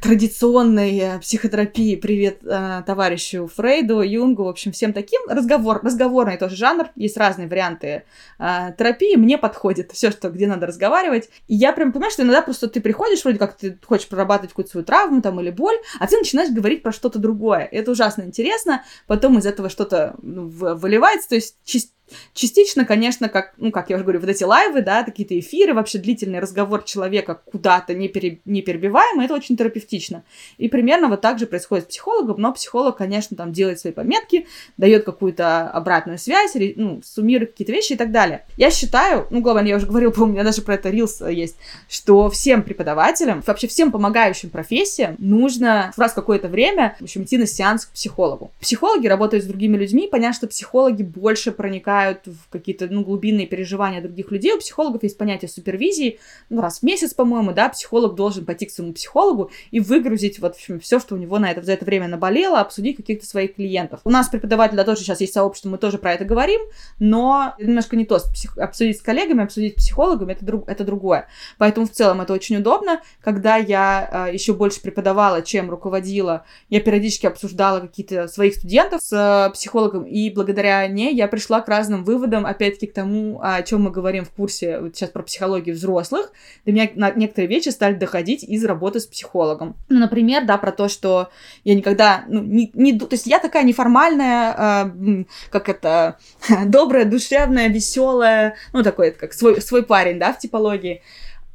традиционной 0.00 0.98
э, 0.98 1.18
психотерапии 1.18 1.96
привет 1.96 2.38
э, 2.42 2.82
товарищу 2.86 3.50
Фрейду, 3.54 4.00
Юнгу, 4.00 4.44
в 4.44 4.48
общем, 4.48 4.72
всем 4.72 4.92
таким. 4.92 5.20
Разговор, 5.28 5.80
разговорный 5.82 6.38
тоже 6.38 6.56
жанр, 6.56 6.88
есть 6.96 7.16
разные 7.16 7.48
варианты 7.48 8.04
э, 8.38 8.72
терапии, 8.78 9.16
мне 9.16 9.36
подходит 9.36 9.92
все, 9.92 10.10
что 10.10 10.30
где 10.30 10.46
надо 10.46 10.66
разговаривать. 10.66 11.28
И 11.48 11.54
я 11.54 11.72
прям 11.72 11.92
понимаю, 11.92 12.10
что 12.10 12.22
иногда 12.22 12.40
просто 12.40 12.68
ты 12.68 12.80
приходишь, 12.80 13.22
вроде 13.24 13.38
как 13.38 13.56
ты 13.56 13.78
хочешь 13.84 14.08
прорабатывать 14.08 14.50
какую-то 14.50 14.70
свою 14.70 14.84
травму 14.86 15.20
там 15.20 15.38
или 15.40 15.50
боль, 15.50 15.76
а 16.00 16.06
ты 16.06 16.16
начинаешь 16.16 16.50
говорить 16.50 16.82
про 16.82 16.92
что-то 16.92 17.18
другое. 17.18 17.68
Это 17.70 17.90
ужасно 17.90 18.22
интересно, 18.22 18.84
потом 19.06 19.38
из 19.38 19.44
этого 19.44 19.68
что-то 19.68 20.14
ну, 20.22 20.48
выливается, 20.48 21.30
то 21.30 21.34
есть 21.34 21.56
участь 21.78 21.94
Частично, 22.34 22.84
конечно, 22.84 23.28
как, 23.28 23.54
ну, 23.56 23.70
как 23.70 23.90
я 23.90 23.96
уже 23.96 24.04
говорю, 24.04 24.20
вот 24.20 24.28
эти 24.28 24.44
лайвы, 24.44 24.82
да, 24.82 25.02
какие-то 25.02 25.38
эфиры, 25.38 25.74
вообще 25.74 25.98
длительный 25.98 26.38
разговор 26.38 26.82
человека 26.82 27.40
куда-то 27.44 27.94
не, 27.94 28.08
пере, 28.08 28.40
не 28.44 28.62
перебиваемый, 28.62 29.26
это 29.26 29.34
очень 29.34 29.56
терапевтично. 29.56 30.24
И 30.56 30.68
примерно 30.68 31.08
вот 31.08 31.20
так 31.20 31.38
же 31.38 31.46
происходит 31.46 31.84
с 31.84 31.88
психологом, 31.88 32.40
но 32.40 32.52
психолог, 32.52 32.96
конечно, 32.96 33.36
там 33.36 33.52
делает 33.52 33.80
свои 33.80 33.92
пометки, 33.92 34.46
дает 34.76 35.04
какую-то 35.04 35.68
обратную 35.70 36.18
связь, 36.18 36.52
ну, 36.76 37.00
суммирует 37.04 37.52
какие-то 37.52 37.72
вещи 37.72 37.92
и 37.92 37.96
так 37.96 38.10
далее. 38.12 38.44
Я 38.56 38.70
считаю, 38.70 39.26
ну, 39.30 39.40
главное, 39.40 39.66
я 39.66 39.76
уже 39.76 39.86
говорила, 39.86 40.10
по-моему, 40.18 40.32
у 40.32 40.34
меня 40.34 40.44
даже 40.44 40.62
про 40.62 40.74
это 40.74 40.90
рилс 40.90 41.20
есть, 41.20 41.56
что 41.88 42.30
всем 42.30 42.62
преподавателям, 42.62 43.42
вообще 43.46 43.66
всем 43.66 43.92
помогающим 43.92 44.50
профессиям 44.50 45.16
нужно 45.18 45.92
раз 45.96 46.12
какое-то 46.12 46.48
время, 46.48 46.96
в 47.00 47.04
общем, 47.04 47.24
идти 47.24 47.38
на 47.38 47.46
сеанс 47.46 47.86
к 47.86 47.92
психологу. 47.92 48.50
Психологи 48.60 49.06
работают 49.06 49.44
с 49.44 49.46
другими 49.46 49.76
людьми, 49.76 50.08
понятно, 50.10 50.34
что 50.34 50.46
психологи 50.46 51.02
больше 51.02 51.52
проникают 51.52 51.97
проникают 51.98 52.26
в 52.26 52.48
какие-то, 52.50 52.86
ну, 52.88 53.02
глубинные 53.02 53.46
переживания 53.46 54.00
других 54.00 54.30
людей. 54.30 54.52
У 54.52 54.58
психологов 54.58 55.02
есть 55.02 55.18
понятие 55.18 55.48
супервизии. 55.48 56.18
Ну, 56.50 56.60
раз 56.60 56.80
в 56.80 56.82
месяц, 56.82 57.14
по-моему, 57.14 57.52
да, 57.52 57.68
психолог 57.68 58.14
должен 58.14 58.44
пойти 58.44 58.66
к 58.66 58.70
своему 58.70 58.92
психологу 58.92 59.50
и 59.70 59.80
выгрузить 59.80 60.38
вот, 60.38 60.54
в 60.54 60.58
общем, 60.58 60.80
все, 60.80 61.00
что 61.00 61.14
у 61.14 61.18
него 61.18 61.38
на 61.38 61.50
это, 61.50 61.62
за 61.62 61.72
это 61.72 61.84
время 61.84 62.08
наболело, 62.08 62.60
обсудить 62.60 62.96
каких-то 62.96 63.26
своих 63.26 63.56
клиентов. 63.56 64.00
У 64.04 64.10
нас 64.10 64.28
преподаватель, 64.28 64.76
да, 64.76 64.84
тоже 64.84 65.00
сейчас 65.00 65.20
есть 65.20 65.32
сообщество, 65.32 65.68
мы 65.68 65.78
тоже 65.78 65.98
про 65.98 66.12
это 66.12 66.24
говорим, 66.24 66.60
но 66.98 67.54
немножко 67.58 67.96
не 67.96 68.04
то. 68.04 68.18
Псих... 68.32 68.56
Обсудить 68.58 68.98
с 68.98 69.02
коллегами, 69.02 69.44
обсудить 69.44 69.74
с 69.74 69.76
психологами, 69.76 70.32
это, 70.32 70.44
друг... 70.44 70.68
это 70.68 70.84
другое. 70.84 71.28
Поэтому 71.58 71.86
в 71.86 71.90
целом 71.90 72.20
это 72.20 72.32
очень 72.32 72.56
удобно. 72.56 73.00
Когда 73.20 73.56
я 73.56 74.02
э, 74.02 74.16
а, 74.16 74.28
еще 74.28 74.52
больше 74.52 74.80
преподавала, 74.80 75.42
чем 75.42 75.70
руководила, 75.70 76.44
я 76.68 76.80
периодически 76.80 77.26
обсуждала 77.26 77.80
какие-то 77.80 78.28
своих 78.28 78.54
студентов 78.54 79.00
с 79.02 79.12
э, 79.12 79.52
психологом, 79.52 80.04
и 80.04 80.30
благодаря 80.30 80.86
ней 80.86 81.14
я 81.14 81.28
пришла 81.28 81.60
к 81.60 81.68
разным 81.68 81.87
разным 81.88 82.04
выводам, 82.04 82.46
опять-таки, 82.46 82.86
к 82.86 82.94
тому, 82.94 83.40
о 83.42 83.62
чем 83.62 83.82
мы 83.82 83.90
говорим 83.90 84.24
в 84.24 84.30
курсе 84.30 84.78
вот 84.80 84.94
сейчас 84.94 85.10
про 85.10 85.22
психологию 85.22 85.74
взрослых. 85.74 86.30
До 86.66 86.72
меня 86.72 86.88
на 86.94 87.10
некоторые 87.12 87.48
вещи 87.48 87.70
стали 87.70 87.94
доходить 87.94 88.44
из 88.44 88.64
работы 88.64 89.00
с 89.00 89.06
психологом. 89.06 89.76
Ну, 89.88 89.98
например, 89.98 90.44
да, 90.44 90.58
про 90.58 90.70
то, 90.70 90.88
что 90.88 91.30
я 91.64 91.74
никогда, 91.74 92.24
ну, 92.28 92.42
не, 92.42 92.70
не 92.74 92.98
то 92.98 93.08
есть 93.10 93.26
я 93.26 93.38
такая 93.38 93.64
неформальная, 93.64 94.84
э, 94.86 95.24
как 95.50 95.68
это, 95.68 96.18
добрая, 96.66 97.04
душевная, 97.04 97.68
веселая, 97.68 98.56
ну, 98.72 98.82
такой, 98.82 99.12
как 99.12 99.32
свой, 99.32 99.60
свой 99.60 99.82
парень, 99.82 100.18
да, 100.18 100.32
в 100.32 100.38
типологии. 100.38 101.02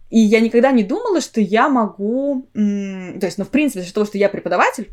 И 0.10 0.20
я 0.20 0.42
никогда 0.42 0.72
не 0.72 0.84
думала, 0.84 1.22
что 1.22 1.42
я 1.42 1.70
могу... 1.70 2.48
То 2.54 3.26
есть, 3.26 3.40
ну, 3.40 3.46
в 3.46 3.50
принципе, 3.50 3.82
за 3.82 3.92
того, 3.92 4.06
что 4.06 4.20
я 4.20 4.30
преподаватель, 4.30 4.92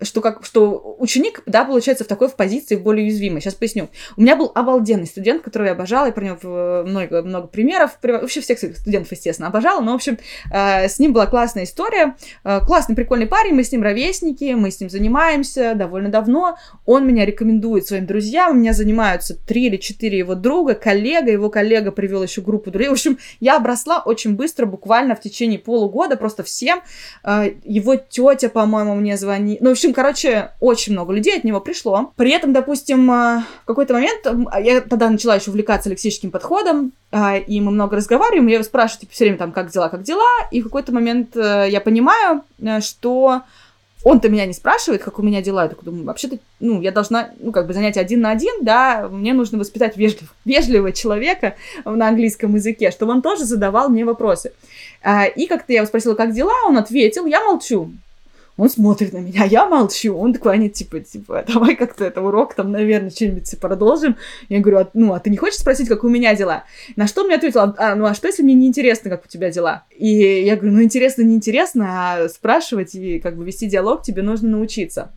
что 0.00 0.20
как 0.20 0.44
что 0.44 0.96
ученик, 0.98 1.42
да, 1.46 1.64
получается 1.64 2.04
в 2.04 2.06
такой 2.06 2.28
в 2.28 2.34
позиции 2.34 2.76
более 2.76 3.06
уязвимой. 3.06 3.40
Сейчас 3.40 3.54
поясню. 3.54 3.88
У 4.16 4.22
меня 4.22 4.36
был 4.36 4.52
обалденный 4.54 5.06
студент, 5.06 5.42
которого 5.42 5.66
я 5.66 5.72
обожала, 5.72 6.06
я 6.06 6.12
про 6.12 6.24
него 6.24 6.84
много, 6.86 7.22
много 7.22 7.46
примеров, 7.48 7.98
вообще 8.02 8.40
всех 8.40 8.58
студентов, 8.58 9.10
естественно, 9.12 9.48
обожала, 9.48 9.80
но, 9.80 9.92
в 9.92 9.96
общем, 9.96 10.18
э, 10.52 10.88
с 10.88 10.98
ним 10.98 11.12
была 11.12 11.26
классная 11.26 11.64
история, 11.64 12.14
э, 12.44 12.60
классный, 12.64 12.94
прикольный 12.94 13.26
парень, 13.26 13.54
мы 13.54 13.64
с 13.64 13.72
ним 13.72 13.82
ровесники, 13.82 14.54
мы 14.54 14.70
с 14.70 14.80
ним 14.80 14.90
занимаемся 14.90 15.74
довольно 15.74 16.10
давно, 16.10 16.56
он 16.86 17.06
меня 17.06 17.24
рекомендует 17.24 17.86
своим 17.86 18.06
друзьям, 18.06 18.52
у 18.52 18.54
меня 18.54 18.72
занимаются 18.72 19.34
три 19.34 19.66
или 19.66 19.76
четыре 19.76 20.18
его 20.18 20.34
друга, 20.34 20.74
коллега, 20.74 21.30
его 21.30 21.50
коллега 21.50 21.90
привел 21.90 22.22
еще 22.22 22.40
группу 22.40 22.70
друзей, 22.70 22.88
в 22.88 22.92
общем, 22.92 23.18
я 23.40 23.56
обросла 23.56 24.00
очень 24.04 24.36
быстро, 24.36 24.66
буквально 24.66 25.16
в 25.16 25.20
течение 25.20 25.58
полугода, 25.58 26.16
просто 26.16 26.44
всем, 26.44 26.82
э, 27.24 27.52
его 27.64 27.96
тетя, 27.96 28.48
по-моему, 28.48 28.94
мне 28.94 29.16
звонит, 29.16 29.60
ну, 29.60 29.70
в 29.70 29.72
общем, 29.72 29.87
общем, 29.88 29.94
короче, 29.94 30.50
очень 30.60 30.92
много 30.92 31.12
людей 31.12 31.36
от 31.36 31.44
него 31.44 31.60
пришло. 31.60 32.12
При 32.16 32.30
этом, 32.30 32.52
допустим, 32.52 33.10
э, 33.10 33.42
в 33.62 33.66
какой-то 33.66 33.94
момент, 33.94 34.26
я 34.60 34.80
тогда 34.80 35.08
начала 35.08 35.36
еще 35.36 35.50
увлекаться 35.50 35.88
лексическим 35.88 36.30
подходом, 36.30 36.92
э, 37.10 37.40
и 37.40 37.60
мы 37.60 37.70
много 37.70 37.96
разговариваем, 37.96 38.46
я 38.48 38.54
его 38.54 38.64
спрашиваю, 38.64 39.00
типа, 39.00 39.12
все 39.12 39.24
время 39.24 39.38
там, 39.38 39.52
как 39.52 39.70
дела, 39.70 39.88
как 39.88 40.02
дела, 40.02 40.28
и 40.50 40.60
в 40.60 40.64
какой-то 40.64 40.92
момент 40.92 41.36
э, 41.36 41.68
я 41.70 41.80
понимаю, 41.80 42.42
что 42.80 43.42
он-то 44.04 44.28
меня 44.28 44.46
не 44.46 44.52
спрашивает, 44.52 45.02
как 45.02 45.18
у 45.18 45.22
меня 45.22 45.42
дела. 45.42 45.64
Я 45.64 45.68
такой 45.70 45.84
думаю, 45.84 46.04
вообще-то, 46.04 46.38
ну, 46.60 46.80
я 46.80 46.92
должна, 46.92 47.30
ну, 47.40 47.50
как 47.50 47.66
бы 47.66 47.72
занятие 47.72 48.00
один 48.00 48.20
на 48.20 48.30
один, 48.30 48.64
да, 48.64 49.08
мне 49.10 49.32
нужно 49.32 49.58
воспитать 49.58 49.96
вежлив, 49.96 50.34
вежливого 50.44 50.92
человека 50.92 51.56
на 51.84 52.08
английском 52.08 52.54
языке, 52.54 52.90
чтобы 52.90 53.12
он 53.12 53.22
тоже 53.22 53.44
задавал 53.44 53.88
мне 53.88 54.04
вопросы. 54.04 54.52
И 55.36 55.46
как-то 55.46 55.72
я 55.72 55.80
его 55.80 55.86
спросила, 55.86 56.14
как 56.14 56.32
дела, 56.32 56.52
он 56.66 56.78
ответил, 56.78 57.26
я 57.26 57.44
молчу. 57.44 57.90
Он 58.58 58.68
смотрит 58.68 59.12
на 59.12 59.18
меня, 59.18 59.44
я 59.44 59.66
молчу. 59.66 60.18
Он 60.18 60.36
они 60.44 60.68
типа, 60.68 60.98
типа, 60.98 61.44
давай 61.46 61.76
как-то 61.76 62.04
это 62.04 62.20
урок 62.20 62.54
там, 62.54 62.72
наверное, 62.72 63.10
что-нибудь 63.10 63.44
типа, 63.44 63.68
продолжим. 63.68 64.16
Я 64.48 64.58
говорю, 64.58 64.78
а, 64.80 64.90
ну, 64.94 65.14
а 65.14 65.20
ты 65.20 65.30
не 65.30 65.36
хочешь 65.36 65.60
спросить, 65.60 65.88
как 65.88 66.02
у 66.02 66.08
меня 66.08 66.34
дела? 66.34 66.64
На 66.96 67.06
что 67.06 67.22
мне 67.24 67.36
ответил, 67.36 67.60
а, 67.60 67.94
ну, 67.94 68.04
а 68.04 68.14
что, 68.14 68.26
если 68.26 68.42
мне 68.42 68.54
не 68.54 68.66
интересно, 68.66 69.10
как 69.10 69.24
у 69.24 69.28
тебя 69.28 69.50
дела? 69.50 69.84
И 69.96 70.08
я 70.42 70.56
говорю, 70.56 70.74
ну, 70.74 70.82
интересно, 70.82 71.22
не 71.22 71.36
интересно, 71.36 71.86
а 71.88 72.28
спрашивать 72.28 72.96
и 72.96 73.20
как 73.20 73.36
бы 73.36 73.44
вести 73.44 73.68
диалог 73.68 74.02
тебе 74.02 74.22
нужно 74.22 74.48
научиться. 74.48 75.12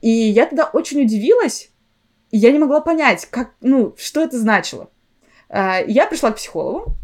И 0.00 0.08
я 0.08 0.46
тогда 0.46 0.70
очень 0.72 1.02
удивилась, 1.02 1.70
и 2.30 2.38
я 2.38 2.52
не 2.52 2.60
могла 2.60 2.80
понять, 2.80 3.26
как, 3.28 3.50
ну, 3.60 3.96
что 3.98 4.22
это 4.22 4.38
значило. 4.38 4.90
А, 5.48 5.80
я 5.80 6.06
пришла 6.06 6.30
к 6.30 6.36
психологу, 6.36 6.96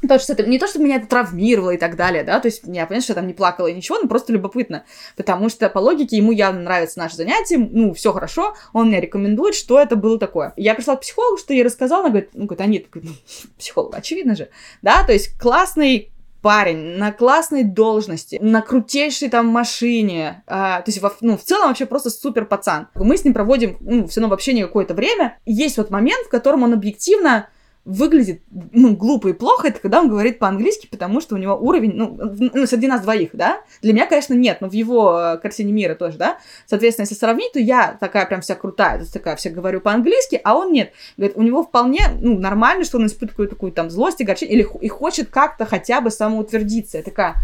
Потому 0.00 0.20
что 0.20 0.32
это 0.32 0.44
не 0.44 0.58
то, 0.58 0.66
чтобы 0.66 0.84
меня 0.84 0.96
это 0.96 1.08
травмировало 1.08 1.70
и 1.72 1.76
так 1.76 1.96
далее, 1.96 2.22
да, 2.22 2.38
то 2.38 2.46
есть 2.46 2.62
я, 2.64 2.86
понятно, 2.86 3.00
что 3.00 3.12
я 3.12 3.16
там 3.16 3.26
не 3.26 3.34
плакала 3.34 3.66
и 3.66 3.74
ничего, 3.74 3.98
но 3.98 4.08
просто 4.08 4.32
любопытно, 4.32 4.84
потому 5.16 5.48
что 5.48 5.68
по 5.68 5.78
логике 5.78 6.16
ему 6.16 6.30
явно 6.32 6.60
нравится 6.60 6.98
наше 6.98 7.16
занятие, 7.16 7.58
ну, 7.58 7.92
все 7.94 8.12
хорошо, 8.12 8.54
он 8.72 8.88
мне 8.88 9.00
рекомендует, 9.00 9.54
что 9.54 9.78
это 9.78 9.96
было 9.96 10.18
такое. 10.18 10.52
Я 10.56 10.74
пришла 10.74 10.96
к 10.96 11.00
психологу, 11.00 11.38
что 11.38 11.52
ей 11.52 11.64
рассказала, 11.64 12.02
она 12.02 12.10
говорит, 12.10 12.30
ну, 12.34 12.46
говорит, 12.46 12.68
нет, 12.68 12.86
ну, 12.94 13.12
психолог, 13.58 13.94
очевидно 13.96 14.36
же, 14.36 14.50
да, 14.82 15.02
то 15.04 15.12
есть 15.12 15.36
классный 15.38 16.12
парень 16.40 16.96
на 16.96 17.12
классной 17.12 17.64
должности, 17.64 18.38
на 18.40 18.62
крутейшей 18.62 19.28
там 19.28 19.46
машине, 19.46 20.42
а, 20.46 20.80
то 20.82 20.90
есть, 20.90 21.02
во, 21.02 21.12
ну, 21.20 21.36
в 21.36 21.42
целом 21.42 21.68
вообще 21.68 21.86
просто 21.86 22.10
супер 22.10 22.46
пацан. 22.46 22.88
Мы 22.94 23.16
с 23.16 23.24
ним 23.24 23.34
проводим, 23.34 23.76
ну, 23.80 24.06
все 24.06 24.20
равно 24.20 24.30
вообще 24.30 24.52
не 24.52 24.62
какое-то 24.62 24.94
время. 24.94 25.38
Есть 25.44 25.76
вот 25.78 25.90
момент, 25.90 26.26
в 26.26 26.30
котором 26.30 26.62
он 26.62 26.72
объективно 26.72 27.48
выглядит 27.88 28.42
ну, 28.50 28.94
глупо 28.94 29.28
и 29.28 29.32
плохо, 29.32 29.68
это 29.68 29.80
когда 29.80 30.00
он 30.00 30.10
говорит 30.10 30.38
по-английски, 30.38 30.86
потому 30.90 31.22
что 31.22 31.34
у 31.34 31.38
него 31.38 31.54
уровень, 31.54 31.92
ну, 31.94 32.18
ну, 32.20 32.66
среди 32.66 32.86
нас 32.86 33.00
двоих, 33.00 33.30
да? 33.32 33.62
Для 33.80 33.94
меня, 33.94 34.06
конечно, 34.06 34.34
нет, 34.34 34.60
но 34.60 34.68
в 34.68 34.74
его 34.74 35.18
э, 35.18 35.38
картине 35.38 35.72
мира 35.72 35.94
тоже, 35.94 36.18
да? 36.18 36.36
Соответственно, 36.66 37.04
если 37.04 37.14
сравнить, 37.14 37.52
то 37.52 37.58
я 37.58 37.96
такая 37.98 38.26
прям 38.26 38.42
вся 38.42 38.56
крутая, 38.56 38.96
то 38.96 39.00
есть 39.00 39.12
такая 39.14 39.36
вся 39.36 39.48
говорю 39.48 39.80
по-английски, 39.80 40.38
а 40.44 40.54
он 40.54 40.70
нет. 40.70 40.92
Говорит, 41.16 41.38
у 41.38 41.42
него 41.42 41.64
вполне, 41.64 42.02
ну, 42.20 42.38
нормально, 42.38 42.84
что 42.84 42.98
он 42.98 43.06
испытывает 43.06 43.30
какую-то 43.30 43.54
такую 43.54 43.72
там 43.72 43.88
злость, 43.88 44.20
огорчение, 44.20 44.58
или 44.58 44.68
и 44.82 44.88
хочет 44.88 45.30
как-то 45.30 45.64
хотя 45.64 46.02
бы 46.02 46.10
самоутвердиться. 46.10 46.98
Я 46.98 47.02
такая, 47.02 47.36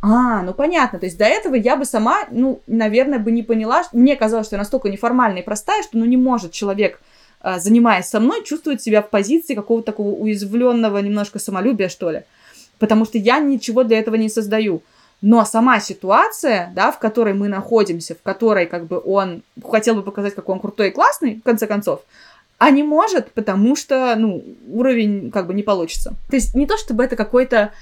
а, 0.00 0.42
ну 0.42 0.54
понятно. 0.54 0.98
То 0.98 1.04
есть 1.04 1.18
до 1.18 1.26
этого 1.26 1.54
я 1.54 1.76
бы 1.76 1.84
сама, 1.84 2.20
ну, 2.30 2.62
наверное, 2.66 3.18
бы 3.18 3.30
не 3.30 3.42
поняла. 3.42 3.82
Мне 3.92 4.16
казалось, 4.16 4.46
что 4.46 4.56
я 4.56 4.60
настолько 4.60 4.88
неформальная 4.88 5.42
и 5.42 5.44
простая, 5.44 5.82
что 5.82 5.98
ну 5.98 6.06
не 6.06 6.16
может 6.16 6.52
человек 6.52 7.00
занимаясь 7.42 8.06
со 8.06 8.20
мной, 8.20 8.44
чувствует 8.44 8.82
себя 8.82 9.02
в 9.02 9.10
позиции 9.10 9.54
какого-то 9.54 9.86
такого 9.86 10.14
уязвленного 10.14 10.98
немножко 10.98 11.38
самолюбия, 11.38 11.88
что 11.88 12.10
ли. 12.10 12.22
Потому 12.78 13.04
что 13.04 13.18
я 13.18 13.38
ничего 13.38 13.84
для 13.84 13.98
этого 13.98 14.16
не 14.16 14.28
создаю. 14.28 14.82
Но 15.22 15.44
сама 15.44 15.80
ситуация, 15.80 16.72
да, 16.74 16.90
в 16.92 16.98
которой 16.98 17.34
мы 17.34 17.48
находимся, 17.48 18.14
в 18.14 18.22
которой 18.22 18.66
как 18.66 18.86
бы 18.86 19.00
он 19.04 19.42
хотел 19.70 19.94
бы 19.94 20.02
показать, 20.02 20.34
какой 20.34 20.54
он 20.54 20.60
крутой 20.60 20.88
и 20.88 20.92
классный, 20.92 21.36
в 21.36 21.42
конце 21.42 21.66
концов, 21.66 22.00
а 22.56 22.70
не 22.70 22.82
может, 22.82 23.32
потому 23.32 23.74
что, 23.74 24.14
ну, 24.18 24.44
уровень 24.70 25.30
как 25.30 25.46
бы 25.46 25.54
не 25.54 25.62
получится. 25.62 26.14
То 26.28 26.36
есть 26.36 26.54
не 26.54 26.66
то, 26.66 26.76
чтобы 26.76 27.04
это 27.04 27.16
какой-то 27.16 27.72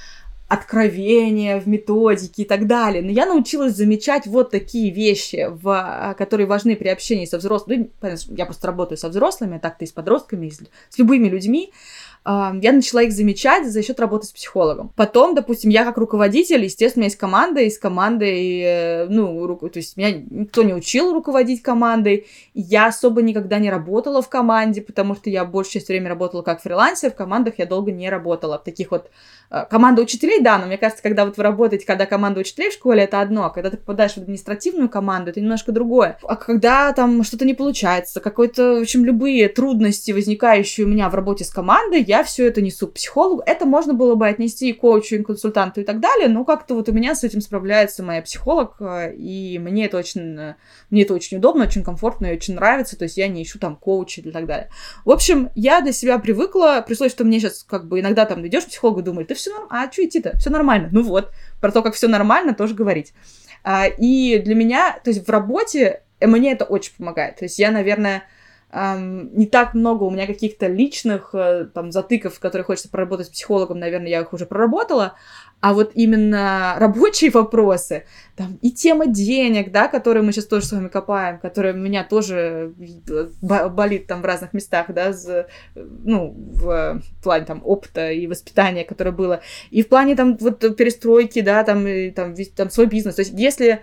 откровения 0.49 1.61
в 1.61 1.69
методике 1.69 2.43
и 2.43 2.45
так 2.47 2.67
далее. 2.67 3.03
Но 3.03 3.11
я 3.11 3.27
научилась 3.27 3.75
замечать 3.75 4.27
вот 4.27 4.51
такие 4.51 4.91
вещи, 4.91 5.47
в, 5.51 5.69
а, 5.69 6.15
которые 6.15 6.47
важны 6.47 6.75
при 6.75 6.89
общении 6.89 7.27
со 7.27 7.37
взрослыми. 7.37 7.91
Ну, 8.01 8.09
я 8.31 8.47
просто 8.47 8.67
работаю 8.67 8.97
со 8.97 9.11
взрослыми, 9.11 9.59
а 9.59 9.61
так-то 9.61 9.85
и 9.85 9.89
с 9.89 9.93
подростками, 9.93 10.47
и 10.47 10.51
с, 10.51 10.61
с 10.89 10.99
любыми 10.99 11.29
людьми 11.29 11.73
я 12.25 12.73
начала 12.73 13.03
их 13.03 13.13
замечать 13.13 13.71
за 13.71 13.83
счет 13.83 13.99
работы 14.01 14.27
с 14.27 14.33
психологом. 14.33 14.93
Потом, 14.97 15.35
допустим, 15.35 15.71
я 15.71 15.85
как 15.85 15.97
руководитель, 15.97 16.65
естественно, 16.65 17.01
у 17.01 17.03
меня 17.03 17.07
есть 17.07 17.19
команда, 17.19 17.61
и 17.61 17.71
с 17.71 17.79
командой, 17.79 18.61
э, 18.61 19.07
ну, 19.09 19.47
руку, 19.47 19.69
то 19.69 19.79
есть 19.79 19.97
меня 19.97 20.13
никто 20.13 20.63
не 20.63 20.75
учил 20.75 21.13
руководить 21.15 21.63
командой, 21.63 22.27
я 22.55 22.87
особо 22.87 23.23
никогда 23.23 23.59
не 23.59 23.71
работала 23.71 24.21
в 24.21 24.29
команде, 24.29 24.83
потому 24.83 25.15
что 25.15 25.31
я 25.31 25.45
большую 25.45 25.75
часть 25.75 25.89
времени 25.89 26.09
работала 26.09 26.43
как 26.43 26.61
фрилансер, 26.61 27.11
в 27.11 27.15
командах 27.15 27.55
я 27.59 27.67
долго 27.67 27.93
не 27.93 28.11
работала. 28.11 28.59
В 28.59 28.65
таких 28.65 28.91
вот... 28.91 29.11
Э, 29.51 29.65
команда 29.71 30.03
учителей 30.03 30.41
да, 30.41 30.59
но 30.59 30.67
мне 30.67 30.77
кажется, 30.77 31.03
когда 31.03 31.25
вот 31.25 31.37
вы 31.37 31.43
работаете, 31.43 31.87
когда 31.87 32.07
команда 32.07 32.41
учителей 32.41 32.71
в 32.71 32.75
школе, 32.75 33.05
это 33.05 33.21
одно, 33.21 33.45
а 33.45 33.51
когда 33.51 33.71
ты 33.71 33.77
попадаешь 33.77 34.13
в 34.13 34.19
административную 34.19 34.89
команду, 34.89 35.31
это 35.31 35.41
немножко 35.41 35.73
другое. 35.73 36.19
А 36.23 36.37
когда 36.37 36.93
там 36.93 37.23
что-то 37.23 37.45
не 37.45 37.55
получается, 37.55 38.21
какой-то, 38.21 38.77
в 38.77 38.83
общем, 38.83 39.05
любые 39.05 39.49
трудности, 39.49 40.13
возникающие 40.13 40.87
у 40.87 40.89
меня 40.89 41.09
в 41.09 41.15
работе 41.15 41.45
с 41.45 41.51
командой, 41.51 42.05
я 42.09 42.25
все 42.25 42.47
это 42.47 42.63
несу 42.63 42.89
к 42.89 42.95
психологу. 42.95 43.43
Это 43.45 43.67
можно 43.67 43.93
было 43.93 44.15
бы 44.15 44.27
отнести 44.27 44.71
и 44.71 44.73
коучу, 44.73 45.17
и 45.17 45.23
консультанту 45.23 45.83
и 45.83 45.85
так 45.85 46.01
далее, 46.01 46.29
но 46.29 46.47
как-то 46.47 46.75
вот 46.75 46.89
у 46.89 46.93
меня 46.93 47.15
с 47.15 47.23
этим 47.23 47.43
справляется 47.43 48.03
моя 48.03 48.23
психолог, 48.23 48.77
э, 48.81 49.15
и 49.15 49.59
мне 49.59 49.85
это 49.85 49.99
очень, 49.99 50.39
э, 50.39 50.55
мне 50.89 51.03
это 51.03 51.13
очень 51.13 51.37
удобно, 51.37 51.65
очень 51.65 51.85
комфортно 51.85 52.27
и 52.27 52.33
очень 52.33 52.55
нравится, 52.55 52.99
то 52.99 53.05
есть 53.05 53.19
я 53.19 53.29
не 53.29 53.43
ищу 53.43 53.59
там 53.59 53.77
коуча 53.77 54.23
и 54.23 54.31
так 54.31 54.47
далее. 54.47 54.71
В 55.05 55.11
общем, 55.11 55.51
я 55.55 55.83
для 55.83 55.93
себя 55.93 56.19
привыкла, 56.19 56.83
пришлось, 56.87 57.11
что 57.11 57.25
мне 57.25 57.41
сейчас 57.41 57.63
как 57.63 57.87
бы 57.87 58.01
иногда 58.01 58.25
там 58.25 58.47
идешь 58.47 58.65
к 58.65 58.69
психологу, 58.69 59.03
думаешь, 59.03 59.29
да 59.29 59.35
все 59.35 59.67
а 59.69 59.93
что 59.93 60.03
идти-то, 60.03 60.39
все 60.39 60.49
нормально. 60.49 60.89
Ну 60.91 61.03
вот, 61.03 61.31
про 61.61 61.71
то, 61.71 61.83
как 61.83 61.93
все 61.93 62.09
нормально, 62.09 62.55
тоже 62.55 62.75
говорить. 62.75 63.13
А, 63.63 63.87
и 63.87 64.39
для 64.39 64.55
меня, 64.55 64.99
то 65.05 65.11
есть 65.11 65.27
в 65.27 65.31
работе 65.31 66.03
мне 66.23 66.53
это 66.53 66.65
очень 66.65 66.93
помогает. 66.97 67.37
То 67.37 67.45
есть 67.45 67.59
я, 67.59 67.71
наверное, 67.71 68.23
эм, 68.71 69.35
не 69.37 69.47
так 69.47 69.75
много 69.75 70.05
у 70.05 70.11
меня 70.11 70.27
каких-то 70.27 70.67
личных 70.67 71.31
э, 71.33 71.69
там 71.73 71.91
затыков, 71.93 72.39
которые 72.39 72.65
хочется 72.65 72.89
проработать 72.89 73.29
с 73.29 73.31
психологом, 73.31 73.79
наверное, 73.79 74.09
я 74.09 74.21
их 74.21 74.33
уже 74.33 74.47
проработала, 74.47 75.15
а 75.61 75.73
вот 75.75 75.93
именно 75.95 76.75
рабочие 76.79 77.31
вопросы, 77.35 78.05
там 78.37 78.59
и 78.63 78.71
тема 78.71 79.07
денег, 79.07 79.73
да, 79.73 79.89
которые 79.89 80.23
мы 80.23 80.33
сейчас 80.33 80.47
тоже 80.47 80.67
с 80.67 80.73
вами 80.73 80.89
копаем, 80.89 81.39
которая 81.39 81.75
у 81.75 81.79
меня 81.79 82.05
тоже 82.05 82.75
э, 83.09 83.29
болит 83.69 84.07
там 84.07 84.23
в 84.23 84.25
разных 84.25 84.53
местах, 84.53 84.87
да, 84.89 85.13
з, 85.13 85.47
ну, 85.75 86.35
в 86.37 87.01
плане 87.23 87.47
там 87.47 87.63
опыта 87.65 88.11
и 88.11 88.27
воспитания, 88.27 88.85
которое 88.85 89.13
было, 89.13 89.41
и 89.71 89.83
в 89.83 89.89
плане 89.89 90.15
там 90.15 90.37
вот 90.37 90.61
перестройки, 90.77 91.41
да, 91.41 91.65
там, 91.65 91.87
и, 91.87 92.11
там, 92.11 92.35
там 92.55 92.71
свой 92.71 92.87
бизнес. 92.87 93.15
То 93.15 93.23
есть 93.23 93.33
если 93.35 93.81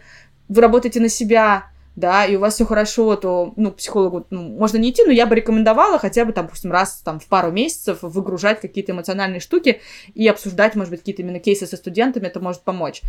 вы 0.48 0.62
работаете 0.62 1.00
на 1.00 1.10
себя, 1.10 1.66
да, 1.96 2.26
и 2.26 2.36
у 2.36 2.40
вас 2.40 2.56
все 2.56 2.66
хорошо, 2.66 3.16
то, 3.16 3.54
ну, 3.56 3.72
психологу 3.72 4.28
ну, 4.30 4.42
можно 4.42 4.78
не 4.78 4.92
идти, 4.92 5.04
но 5.06 5.12
я 5.12 5.26
бы 5.26 5.36
рекомендовала 5.36 5.98
хотя 5.98 6.26
бы, 6.26 6.34
там, 6.34 6.46
допустим, 6.46 6.72
раз 6.72 7.02
там, 7.04 7.20
в 7.20 7.28
пару 7.28 7.52
месяцев 7.52 8.00
выгружать 8.02 8.60
какие-то 8.60 8.92
эмоциональные 8.92 9.40
штуки 9.40 9.82
и 10.14 10.28
обсуждать, 10.28 10.76
может 10.76 10.92
быть, 10.92 11.00
какие-то 11.00 11.22
именно 11.22 11.40
кейсы 11.40 11.66
со 11.66 11.78
студентами, 11.78 12.28
это 12.28 12.40
может 12.40 12.62
помочь. 12.62 13.02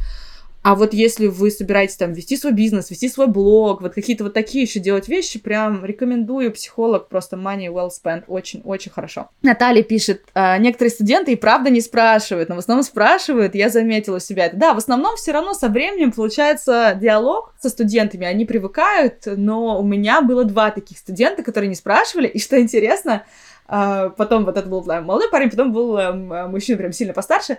А 0.66 0.74
вот 0.74 0.92
если 0.94 1.28
вы 1.28 1.52
собираетесь 1.52 1.94
там 1.94 2.12
вести 2.12 2.36
свой 2.36 2.52
бизнес, 2.52 2.90
вести 2.90 3.08
свой 3.08 3.28
блог, 3.28 3.82
вот 3.82 3.94
какие-то 3.94 4.24
вот 4.24 4.34
такие 4.34 4.64
еще 4.64 4.80
делать 4.80 5.06
вещи, 5.06 5.38
прям 5.38 5.84
рекомендую. 5.84 6.50
Психолог, 6.50 7.08
просто 7.08 7.36
money 7.36 7.68
well 7.68 7.88
spent, 7.88 8.24
очень-очень 8.26 8.90
хорошо. 8.90 9.30
Наталья 9.42 9.84
пишет, 9.84 10.22
а, 10.34 10.58
некоторые 10.58 10.90
студенты 10.90 11.30
и 11.30 11.36
правда 11.36 11.70
не 11.70 11.80
спрашивают, 11.80 12.48
но 12.48 12.56
в 12.56 12.58
основном 12.58 12.82
спрашивают, 12.82 13.54
я 13.54 13.68
заметила 13.68 14.16
у 14.16 14.18
себя 14.18 14.46
это. 14.46 14.56
Да, 14.56 14.74
в 14.74 14.78
основном 14.78 15.14
все 15.14 15.30
равно 15.30 15.54
со 15.54 15.68
временем 15.68 16.10
получается 16.10 16.98
диалог 17.00 17.54
со 17.60 17.68
студентами, 17.68 18.26
они 18.26 18.44
привыкают, 18.44 19.22
но 19.24 19.78
у 19.80 19.84
меня 19.84 20.20
было 20.20 20.42
два 20.42 20.72
таких 20.72 20.98
студента, 20.98 21.44
которые 21.44 21.68
не 21.68 21.76
спрашивали, 21.76 22.26
и 22.26 22.40
что 22.40 22.60
интересно, 22.60 23.24
а, 23.68 24.10
потом 24.10 24.44
вот 24.44 24.56
это 24.56 24.68
был 24.68 24.82
молодой 24.84 25.30
парень, 25.30 25.50
потом 25.50 25.72
был 25.72 25.96
эм, 25.96 26.50
мужчина 26.50 26.78
прям 26.78 26.92
сильно 26.92 27.12
постарше, 27.12 27.58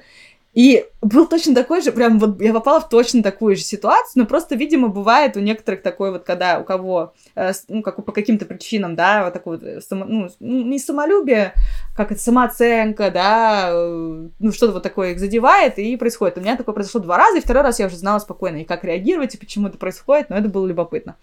и 0.58 0.88
был 1.04 1.28
точно 1.28 1.54
такой 1.54 1.84
же, 1.84 1.92
прям 1.92 2.18
вот 2.18 2.42
я 2.42 2.52
попала 2.52 2.82
в 2.82 2.90
точно 2.90 3.22
такую 3.22 3.56
же 3.56 3.62
ситуацию, 3.62 4.24
но 4.24 4.26
просто, 4.26 4.56
видимо, 4.56 4.88
бывает 4.88 5.38
у 5.38 5.40
некоторых 5.40 5.84
такой 5.84 6.12
вот, 6.12 6.24
когда 6.24 6.60
у 6.60 6.64
кого, 6.64 7.14
э, 7.36 7.52
ну, 7.68 7.84
как 7.84 8.04
по 8.04 8.12
каким-то 8.12 8.46
причинам, 8.46 8.96
да, 8.96 9.26
вот 9.26 9.34
такой 9.34 9.58
вот, 9.58 9.68
э, 9.68 9.82
само, 9.82 10.06
ну, 10.06 10.30
не 10.40 10.80
самолюбие, 10.80 11.54
как 11.98 12.12
это, 12.12 12.22
самооценка, 12.22 13.10
да, 13.10 13.70
э, 13.72 14.28
ну, 14.38 14.52
что-то 14.52 14.74
вот 14.74 14.84
такое 14.84 15.14
их 15.14 15.20
задевает, 15.20 15.80
и 15.80 15.98
происходит. 15.98 16.38
У 16.38 16.42
меня 16.42 16.56
такое 16.56 16.76
произошло 16.76 17.02
два 17.02 17.18
раза, 17.18 17.40
и 17.40 17.42
второй 17.42 17.64
раз 17.64 17.80
я 17.80 17.88
уже 17.88 17.98
знала 17.98 18.20
спокойно, 18.20 18.58
и 18.58 18.66
как 18.66 18.84
реагировать, 18.84 19.34
и 19.34 19.38
почему 19.40 19.68
это 19.68 19.80
происходит, 19.80 20.30
но 20.30 20.38
это 20.38 20.48
было 20.48 20.68
любопытно. 20.68 21.16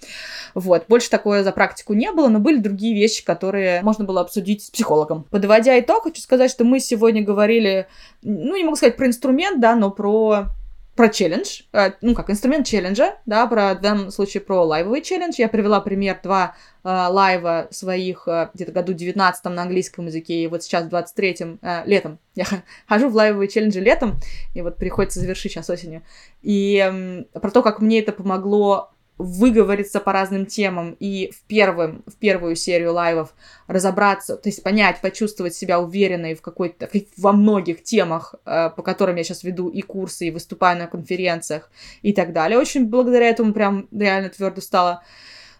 Вот, 0.55 0.87
больше 0.89 1.11
такое 1.11 1.45
за 1.45 1.53
практику 1.53 1.95
не 1.95 2.11
было, 2.11 2.29
но 2.29 2.41
были 2.41 2.59
другие 2.59 2.93
вещи, 2.93 3.25
которые 3.25 3.83
можно 3.83 4.05
было 4.05 4.21
обсудить 4.21 4.65
с 4.65 4.71
психологом. 4.71 5.25
Подводя 5.31 5.79
итог, 5.79 6.03
хочу 6.03 6.21
сказать, 6.21 6.51
что 6.51 6.65
мы 6.65 6.81
сегодня 6.81 7.23
говорили, 7.23 7.87
ну, 8.23 8.57
не 8.57 8.65
могу 8.65 8.75
сказать 8.75 8.97
про 8.97 9.07
инструмент, 9.07 9.61
да, 9.61 9.77
но 9.77 9.93
про 9.93 10.47
про 10.94 11.09
челлендж, 11.09 11.62
э, 11.72 11.92
ну, 12.00 12.14
как 12.14 12.30
инструмент 12.30 12.66
челленджа, 12.66 13.16
да, 13.26 13.46
про, 13.46 13.74
в 13.74 13.80
данном 13.80 14.11
случае 14.11 14.40
про 14.40 14.64
лайвовый 14.64 15.02
челлендж. 15.02 15.35
Я 15.38 15.48
привела 15.48 15.80
пример 15.80 16.20
два 16.22 16.54
э, 16.85 16.88
лайва 16.88 17.68
своих 17.70 18.28
э, 18.28 18.50
где-то 18.54 18.72
году 18.72 18.92
19 18.92 19.44
на 19.46 19.62
английском 19.62 20.07
языке, 20.07 20.42
и 20.42 20.46
вот 20.46 20.62
сейчас 20.62 20.85
в 20.85 20.94
23-м, 20.94 21.59
э, 21.62 21.83
летом. 21.87 22.18
Я 22.35 22.46
хожу 22.87 23.09
в 23.09 23.14
лайвовые 23.14 23.48
челленджи 23.48 23.80
летом, 23.80 24.20
и 24.54 24.62
вот 24.62 24.76
приходится 24.76 25.20
завершить 25.20 25.52
сейчас 25.52 25.68
осенью. 25.68 26.02
И 26.42 26.76
э, 26.78 27.38
про 27.38 27.50
то, 27.50 27.62
как 27.62 27.80
мне 27.80 28.00
это 28.00 28.12
помогло 28.12 28.93
выговориться 29.16 30.00
по 30.00 30.12
разным 30.12 30.46
темам 30.46 30.96
и 30.98 31.31
в, 31.35 31.42
первым, 31.46 32.03
в 32.07 32.16
первую 32.16 32.57
серию 32.57 32.92
лайвов 32.92 33.35
разобраться, 33.68 34.37
то 34.37 34.48
есть 34.48 34.62
понять, 34.62 35.00
почувствовать 35.00 35.55
себя 35.55 35.81
уверенной 35.81 36.35
в 36.35 36.42
какой-то, 36.42 36.88
во 37.16 37.33
многих 37.33 37.83
темах, 37.83 38.35
э, 38.44 38.70
по 38.70 38.83
которым 38.83 39.16
я 39.16 39.24
сейчас 39.24 39.44
веду 39.44 39.68
и 39.68 39.83
курсы, 39.83 40.27
и 40.27 40.31
выступаю 40.31 40.79
на 40.79 40.87
конференциях 40.88 41.70
и 42.03 42.12
так 42.12 42.33
далее. 42.33 42.59
Очень 42.59 42.87
благодаря 42.87 43.29
этому 43.29 43.53
прям 43.53 43.88
реально 43.92 44.31
твердо 44.31 44.61
стало 44.61 45.03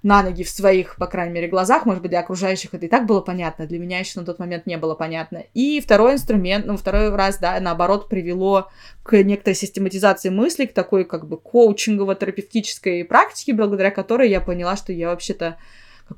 на 0.04 0.22
ноги 0.22 0.44
в 0.44 0.50
своих, 0.50 0.96
по 0.96 1.06
крайней 1.06 1.32
мере, 1.32 1.48
глазах. 1.48 1.86
Может 1.86 2.02
быть, 2.02 2.10
для 2.10 2.20
окружающих 2.20 2.74
это 2.74 2.84
и 2.84 2.88
так 2.88 3.06
было 3.06 3.22
понятно, 3.22 3.66
для 3.66 3.78
меня 3.78 3.98
еще 3.98 4.20
на 4.20 4.26
тот 4.26 4.38
момент 4.38 4.66
не 4.66 4.76
было 4.76 4.94
понятно. 4.94 5.44
И 5.54 5.80
второй 5.80 6.12
инструмент, 6.12 6.66
ну, 6.66 6.76
второй 6.76 7.08
раз, 7.14 7.38
да, 7.38 7.58
наоборот, 7.58 8.08
привело 8.10 8.68
к 9.02 9.16
некоторой 9.22 9.56
систематизации 9.56 10.28
мыслей, 10.28 10.66
к 10.66 10.74
такой 10.74 11.04
как 11.04 11.26
бы 11.26 11.38
коучингово-терапевтической 11.38 13.04
практике, 13.04 13.54
благодаря 13.54 13.90
которой 13.90 14.28
я 14.28 14.42
поняла, 14.42 14.76
что 14.76 14.92
я 14.92 15.08
вообще-то 15.08 15.56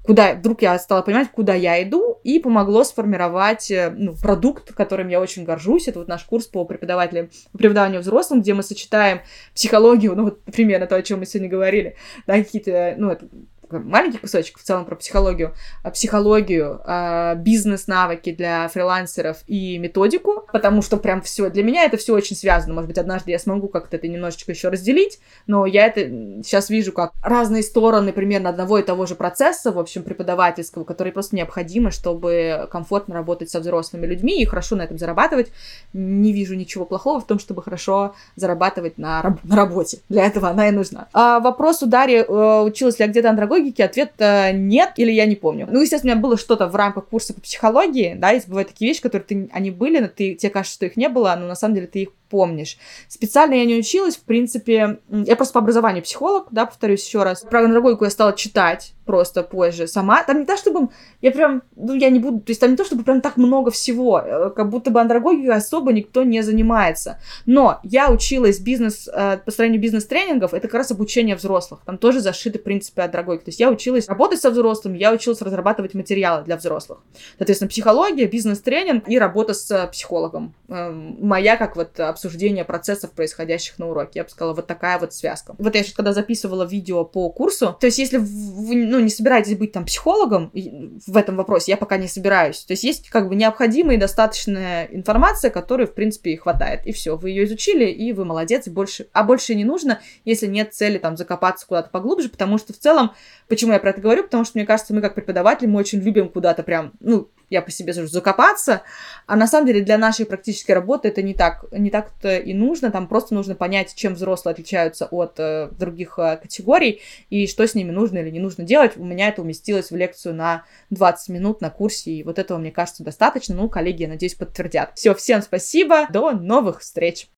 куда 0.03 0.35
вдруг 0.35 0.63
я 0.63 0.79
стала 0.79 1.03
понимать, 1.03 1.31
куда 1.31 1.55
я 1.55 1.83
иду, 1.83 2.19
и 2.25 2.39
помогло 2.39 2.83
сформировать 2.85 3.71
э, 3.71 3.91
ну, 3.97 4.15
продукт, 4.15 4.73
которым 4.73 5.09
я 5.09 5.21
очень 5.21 5.45
горжусь. 5.45 5.87
Это 5.87 6.01
вот 6.01 6.09
наш 6.09 6.25
курс 6.25 6.47
по 6.47 6.65
преподавателям, 6.65 7.31
по 7.53 7.59
преподаванию 7.59 8.01
взрослым, 8.01 8.41
где 8.41 8.53
мы 8.55 8.63
сочетаем 8.63 9.21
психологию, 9.55 10.17
ну 10.17 10.25
вот 10.25 10.43
примерно 10.43 10.87
то, 10.87 10.97
о 10.97 11.03
чем 11.03 11.21
мы 11.21 11.27
сегодня 11.27 11.49
говорили, 11.49 11.97
да, 12.27 12.35
какие-то, 12.35 12.95
ну, 12.99 13.11
это 13.11 13.29
маленький 13.71 14.19
кусочек 14.19 14.59
в 14.59 14.63
целом 14.63 14.85
про 14.85 14.97
психологию, 14.97 15.55
а, 15.83 15.91
психологию, 15.91 16.81
а, 16.85 17.35
бизнес-навыки 17.35 18.33
для 18.33 18.69
фрилансеров 18.69 19.39
и 19.47 19.79
методику, 19.79 20.47
потому 20.53 20.83
что 20.83 20.97
прям 20.97 21.23
все, 21.23 21.51
для 21.51 21.63
меня 21.63 21.85
это 21.85 21.97
все 21.97 22.15
очень 22.15 22.37
связано. 22.37 22.75
Может 22.75 22.89
быть, 22.89 22.99
однажды 22.99 23.31
я 23.31 23.39
смогу 23.39 23.69
как-то 23.69 23.97
это 23.97 24.09
немножечко 24.09 24.53
еще 24.53 24.69
разделить, 24.69 25.19
но 25.47 25.67
я 25.67 25.87
это 25.87 26.01
сейчас 26.43 26.71
вижу 26.71 26.93
как 26.93 27.13
разные 27.23 27.63
стороны 27.63 28.13
примерно 28.13 28.51
одного 28.51 28.79
и 28.79 28.83
того 28.83 29.07
же 29.07 29.15
процесса, 29.15 29.73
в 29.73 29.79
общем, 29.79 30.03
преподавательского, 30.03 30.85
который 30.85 31.13
просто 31.13 31.37
необходимо, 31.37 31.91
чтобы 31.91 32.69
комфортно 32.71 33.15
работать 33.15 33.51
со 33.51 33.61
взрослыми 33.61 34.07
людьми 34.07 34.43
и 34.43 34.45
хорошо 34.45 34.77
на 34.77 34.83
этом 34.83 34.99
зарабатывать. 34.99 35.53
Не 35.93 36.33
вижу 36.33 36.55
ничего 36.55 36.85
плохого 36.85 37.21
в 37.21 37.27
том, 37.27 37.39
чтобы 37.39 37.63
хорошо 37.63 38.15
зарабатывать 38.37 38.99
на, 38.99 39.23
раб- 39.23 39.45
на 39.45 39.57
работе. 39.57 39.99
Для 40.09 40.27
этого 40.27 40.49
она 40.49 40.69
и 40.69 40.71
нужна. 40.71 41.09
А 41.13 41.41
вопрос 41.41 41.83
у 41.83 41.87
Дарьи, 41.87 42.19
э, 42.19 42.63
училась 42.63 42.99
ли 42.99 43.05
я 43.05 43.11
где-то 43.11 43.31
андрогогика, 43.31 43.56
педагогики 43.57 43.83
ответ 43.83 44.13
нет 44.55 44.93
или 44.97 45.11
я 45.13 45.27
не 45.27 45.37
помню. 45.37 45.69
Ну, 45.71 45.81
естественно, 45.81 46.13
у 46.13 46.17
меня 46.17 46.23
было 46.23 46.37
что-то 46.37 46.69
в 46.69 46.77
рамках 46.77 47.09
курса 47.09 47.35
по 47.35 47.41
психологии, 47.41 48.15
да, 48.17 48.31
есть 48.31 48.49
бывают 48.49 48.69
такие 48.69 48.89
вещи, 48.89 49.03
которые 49.03 49.27
ты, 49.27 49.49
они 49.53 49.71
были, 49.71 49.99
но 49.99 50.09
ты, 50.09 50.35
тебе 50.35 50.51
кажется, 50.51 50.75
что 50.75 50.87
их 50.87 50.97
не 50.97 51.09
было, 51.09 51.37
но 51.39 51.47
на 51.47 51.55
самом 51.55 51.75
деле 51.75 51.87
ты 51.87 52.03
их 52.03 52.09
помнишь. 52.29 52.79
Специально 53.09 53.55
я 53.55 53.65
не 53.65 53.77
училась, 53.77 54.17
в 54.17 54.23
принципе, 54.23 54.99
я 55.11 55.37
просто 55.37 55.55
по 55.55 55.61
образованию 55.61 56.03
психолог, 56.03 56.49
да, 56.51 56.67
повторюсь 56.67 57.07
еще 57.07 57.23
раз. 57.23 57.43
Про 57.43 57.65
андрогогику 57.65 58.05
я 58.05 58.11
стала 58.11 58.33
читать 58.33 58.95
просто 59.07 59.43
позже 59.43 59.87
сама. 59.87 60.23
Там 60.25 60.41
не 60.41 60.45
то, 60.45 60.57
чтобы 60.57 60.89
я 61.23 61.31
прям, 61.31 61.63
ну, 61.77 61.95
я 61.95 62.11
не 62.11 62.19
буду, 62.19 62.41
то 62.41 62.51
есть 62.51 62.61
там 62.61 62.71
не 62.71 62.77
то, 62.77 62.85
чтобы 62.85 63.05
прям 63.05 63.21
так 63.21 63.37
много 63.37 63.71
всего, 63.71 64.21
э, 64.21 64.51
как 64.51 64.69
будто 64.69 64.91
бы 64.91 65.01
андрогогикой 65.01 65.55
особо 65.57 65.93
никто 65.93 66.25
не 66.25 66.43
занимается. 66.43 67.19
Но 67.47 67.79
я 67.85 68.11
училась 68.11 68.59
бизнес, 68.59 69.09
э, 69.09 69.39
построению 69.45 69.81
бизнес-тренингов, 69.81 70.53
это 70.53 70.67
как 70.69 70.75
раз 70.75 70.91
обучение 70.91 71.37
взрослых. 71.37 71.81
Там 71.87 71.99
тоже 71.99 72.21
зашиты 72.21 72.59
принципы 72.59 73.01
андрогогики. 73.03 73.45
То 73.45 73.49
есть 73.51 73.61
я 73.61 73.71
училась 73.71 74.09
работать 74.09 74.41
со 74.41 74.51
взрослыми, 74.51 74.99
я 74.99 75.13
училась 75.13 75.41
разрабатывать 75.41 75.95
материалы 75.95 76.45
для 76.45 76.57
взрослых. 76.57 76.99
Соответственно, 77.39 77.69
психология, 77.69 78.27
бизнес-тренинг 78.27 79.09
и 79.09 79.19
работа 79.19 79.55
с 79.55 79.87
психологом. 79.93 80.53
Эм, 80.69 81.17
моя 81.21 81.57
как 81.57 81.77
вот 81.77 81.93
обсуждение 82.17 82.65
процессов, 82.65 83.13
происходящих 83.13 83.79
на 83.79 83.89
уроке. 83.89 84.13
Я 84.15 84.25
бы 84.25 84.31
сказала, 84.31 84.55
вот 84.55 84.67
такая 84.67 84.99
вот 84.99 85.13
связка. 85.13 85.55
Вот 85.59 85.75
я 85.75 85.83
сейчас, 85.83 85.95
когда 85.95 86.15
записывала 86.15 86.65
видео 86.65 87.05
по 87.05 87.29
курсу, 87.31 87.77
то 87.79 87.87
есть 87.87 87.99
если 87.99 88.17
вы 88.17 88.87
ну, 88.87 89.01
не 89.01 89.11
собираетесь 89.11 89.57
быть 89.57 89.73
там 89.73 89.85
психологом 89.85 90.51
в 90.55 91.17
этом 91.17 91.37
вопросе, 91.37 91.73
я 91.73 91.77
пока 91.77 91.99
не 91.99 92.09
собираюсь. 92.09 92.61
То 92.61 92.73
есть 92.73 92.85
есть 92.85 93.11
как 93.11 93.29
бы 93.29 93.37
необходимая 93.37 93.97
и 93.97 94.01
достаточная 94.01 94.87
информация, 94.87 95.51
которой, 95.51 95.87
в 95.87 95.95
принципе, 95.95 96.31
и 96.31 96.37
хватает. 96.37 96.87
И 96.87 96.93
все, 96.93 97.17
вы 97.17 97.31
ее 97.31 97.45
изучили, 97.45 97.85
и 97.85 98.13
вы 98.13 98.25
молодец, 98.25 98.67
и 98.67 98.71
больше... 98.71 99.09
А 99.13 99.23
больше 99.23 99.55
не 99.55 99.65
нужно, 99.65 100.01
если 100.25 100.47
нет 100.47 100.75
цели 100.75 100.97
там 100.97 101.19
закопаться 101.19 101.67
куда-то 101.67 101.91
поглубже, 101.91 102.31
потому 102.31 102.57
что 102.57 102.73
в 102.73 102.79
целом, 102.79 103.13
почему 103.47 103.73
я 103.73 103.79
про 103.79 103.91
это 103.91 104.01
говорю, 104.01 104.23
потому 104.25 104.45
что, 104.45 104.57
мне 104.57 104.67
кажется, 104.67 104.95
мы 104.95 105.03
как 105.03 105.15
преподаватели, 105.15 105.67
мы 105.67 105.79
очень 105.79 106.01
любим 106.01 106.31
куда-то 106.31 106.63
прям, 106.63 106.93
ну, 107.01 107.29
я 107.51 107.63
по 107.63 107.71
себе 107.71 107.95
сужу, 107.95 108.09
закопаться, 108.09 108.83
а 109.27 109.37
на 109.37 109.47
самом 109.47 109.67
деле 109.67 109.83
для 109.83 109.99
нашей 109.99 110.27
практической 110.27 110.73
работы 110.73 111.09
это 111.09 111.23
не 111.23 111.35
так, 111.35 111.65
не 111.73 111.91
так-то 111.91 112.37
и 112.37 112.55
нужно, 112.55 112.91
там 112.91 113.07
просто 113.07 113.35
нужно 113.35 113.55
понять, 113.55 113.95
чем 113.95 114.15
взрослые 114.15 114.53
отличаются 114.53 115.07
от 115.07 115.39
э, 115.39 115.69
других 115.73 116.19
э, 116.19 116.39
категорий 116.41 117.01
и 117.31 117.47
что 117.47 117.67
с 117.67 117.75
ними 117.75 117.91
нужно 117.91 118.19
или 118.19 118.31
не 118.31 118.41
нужно 118.41 118.65
делать. 118.65 118.97
У 118.97 119.05
меня 119.05 119.29
это 119.29 119.43
уместилось 119.43 119.91
в 119.91 119.97
лекцию 119.97 120.35
на 120.35 120.65
20 120.91 121.29
минут 121.29 121.61
на 121.61 121.71
курсе, 121.71 122.11
и 122.11 122.23
вот 122.23 122.39
этого, 122.39 122.59
мне 122.59 122.71
кажется, 122.71 123.05
достаточно. 123.05 123.55
Ну, 123.55 123.69
коллеги, 123.69 124.03
я 124.03 124.09
надеюсь, 124.09 124.35
подтвердят. 124.35 124.93
Все, 124.95 125.15
всем 125.15 125.43
спасибо, 125.43 126.07
до 126.11 126.33
новых 126.33 126.81
встреч! 126.81 127.29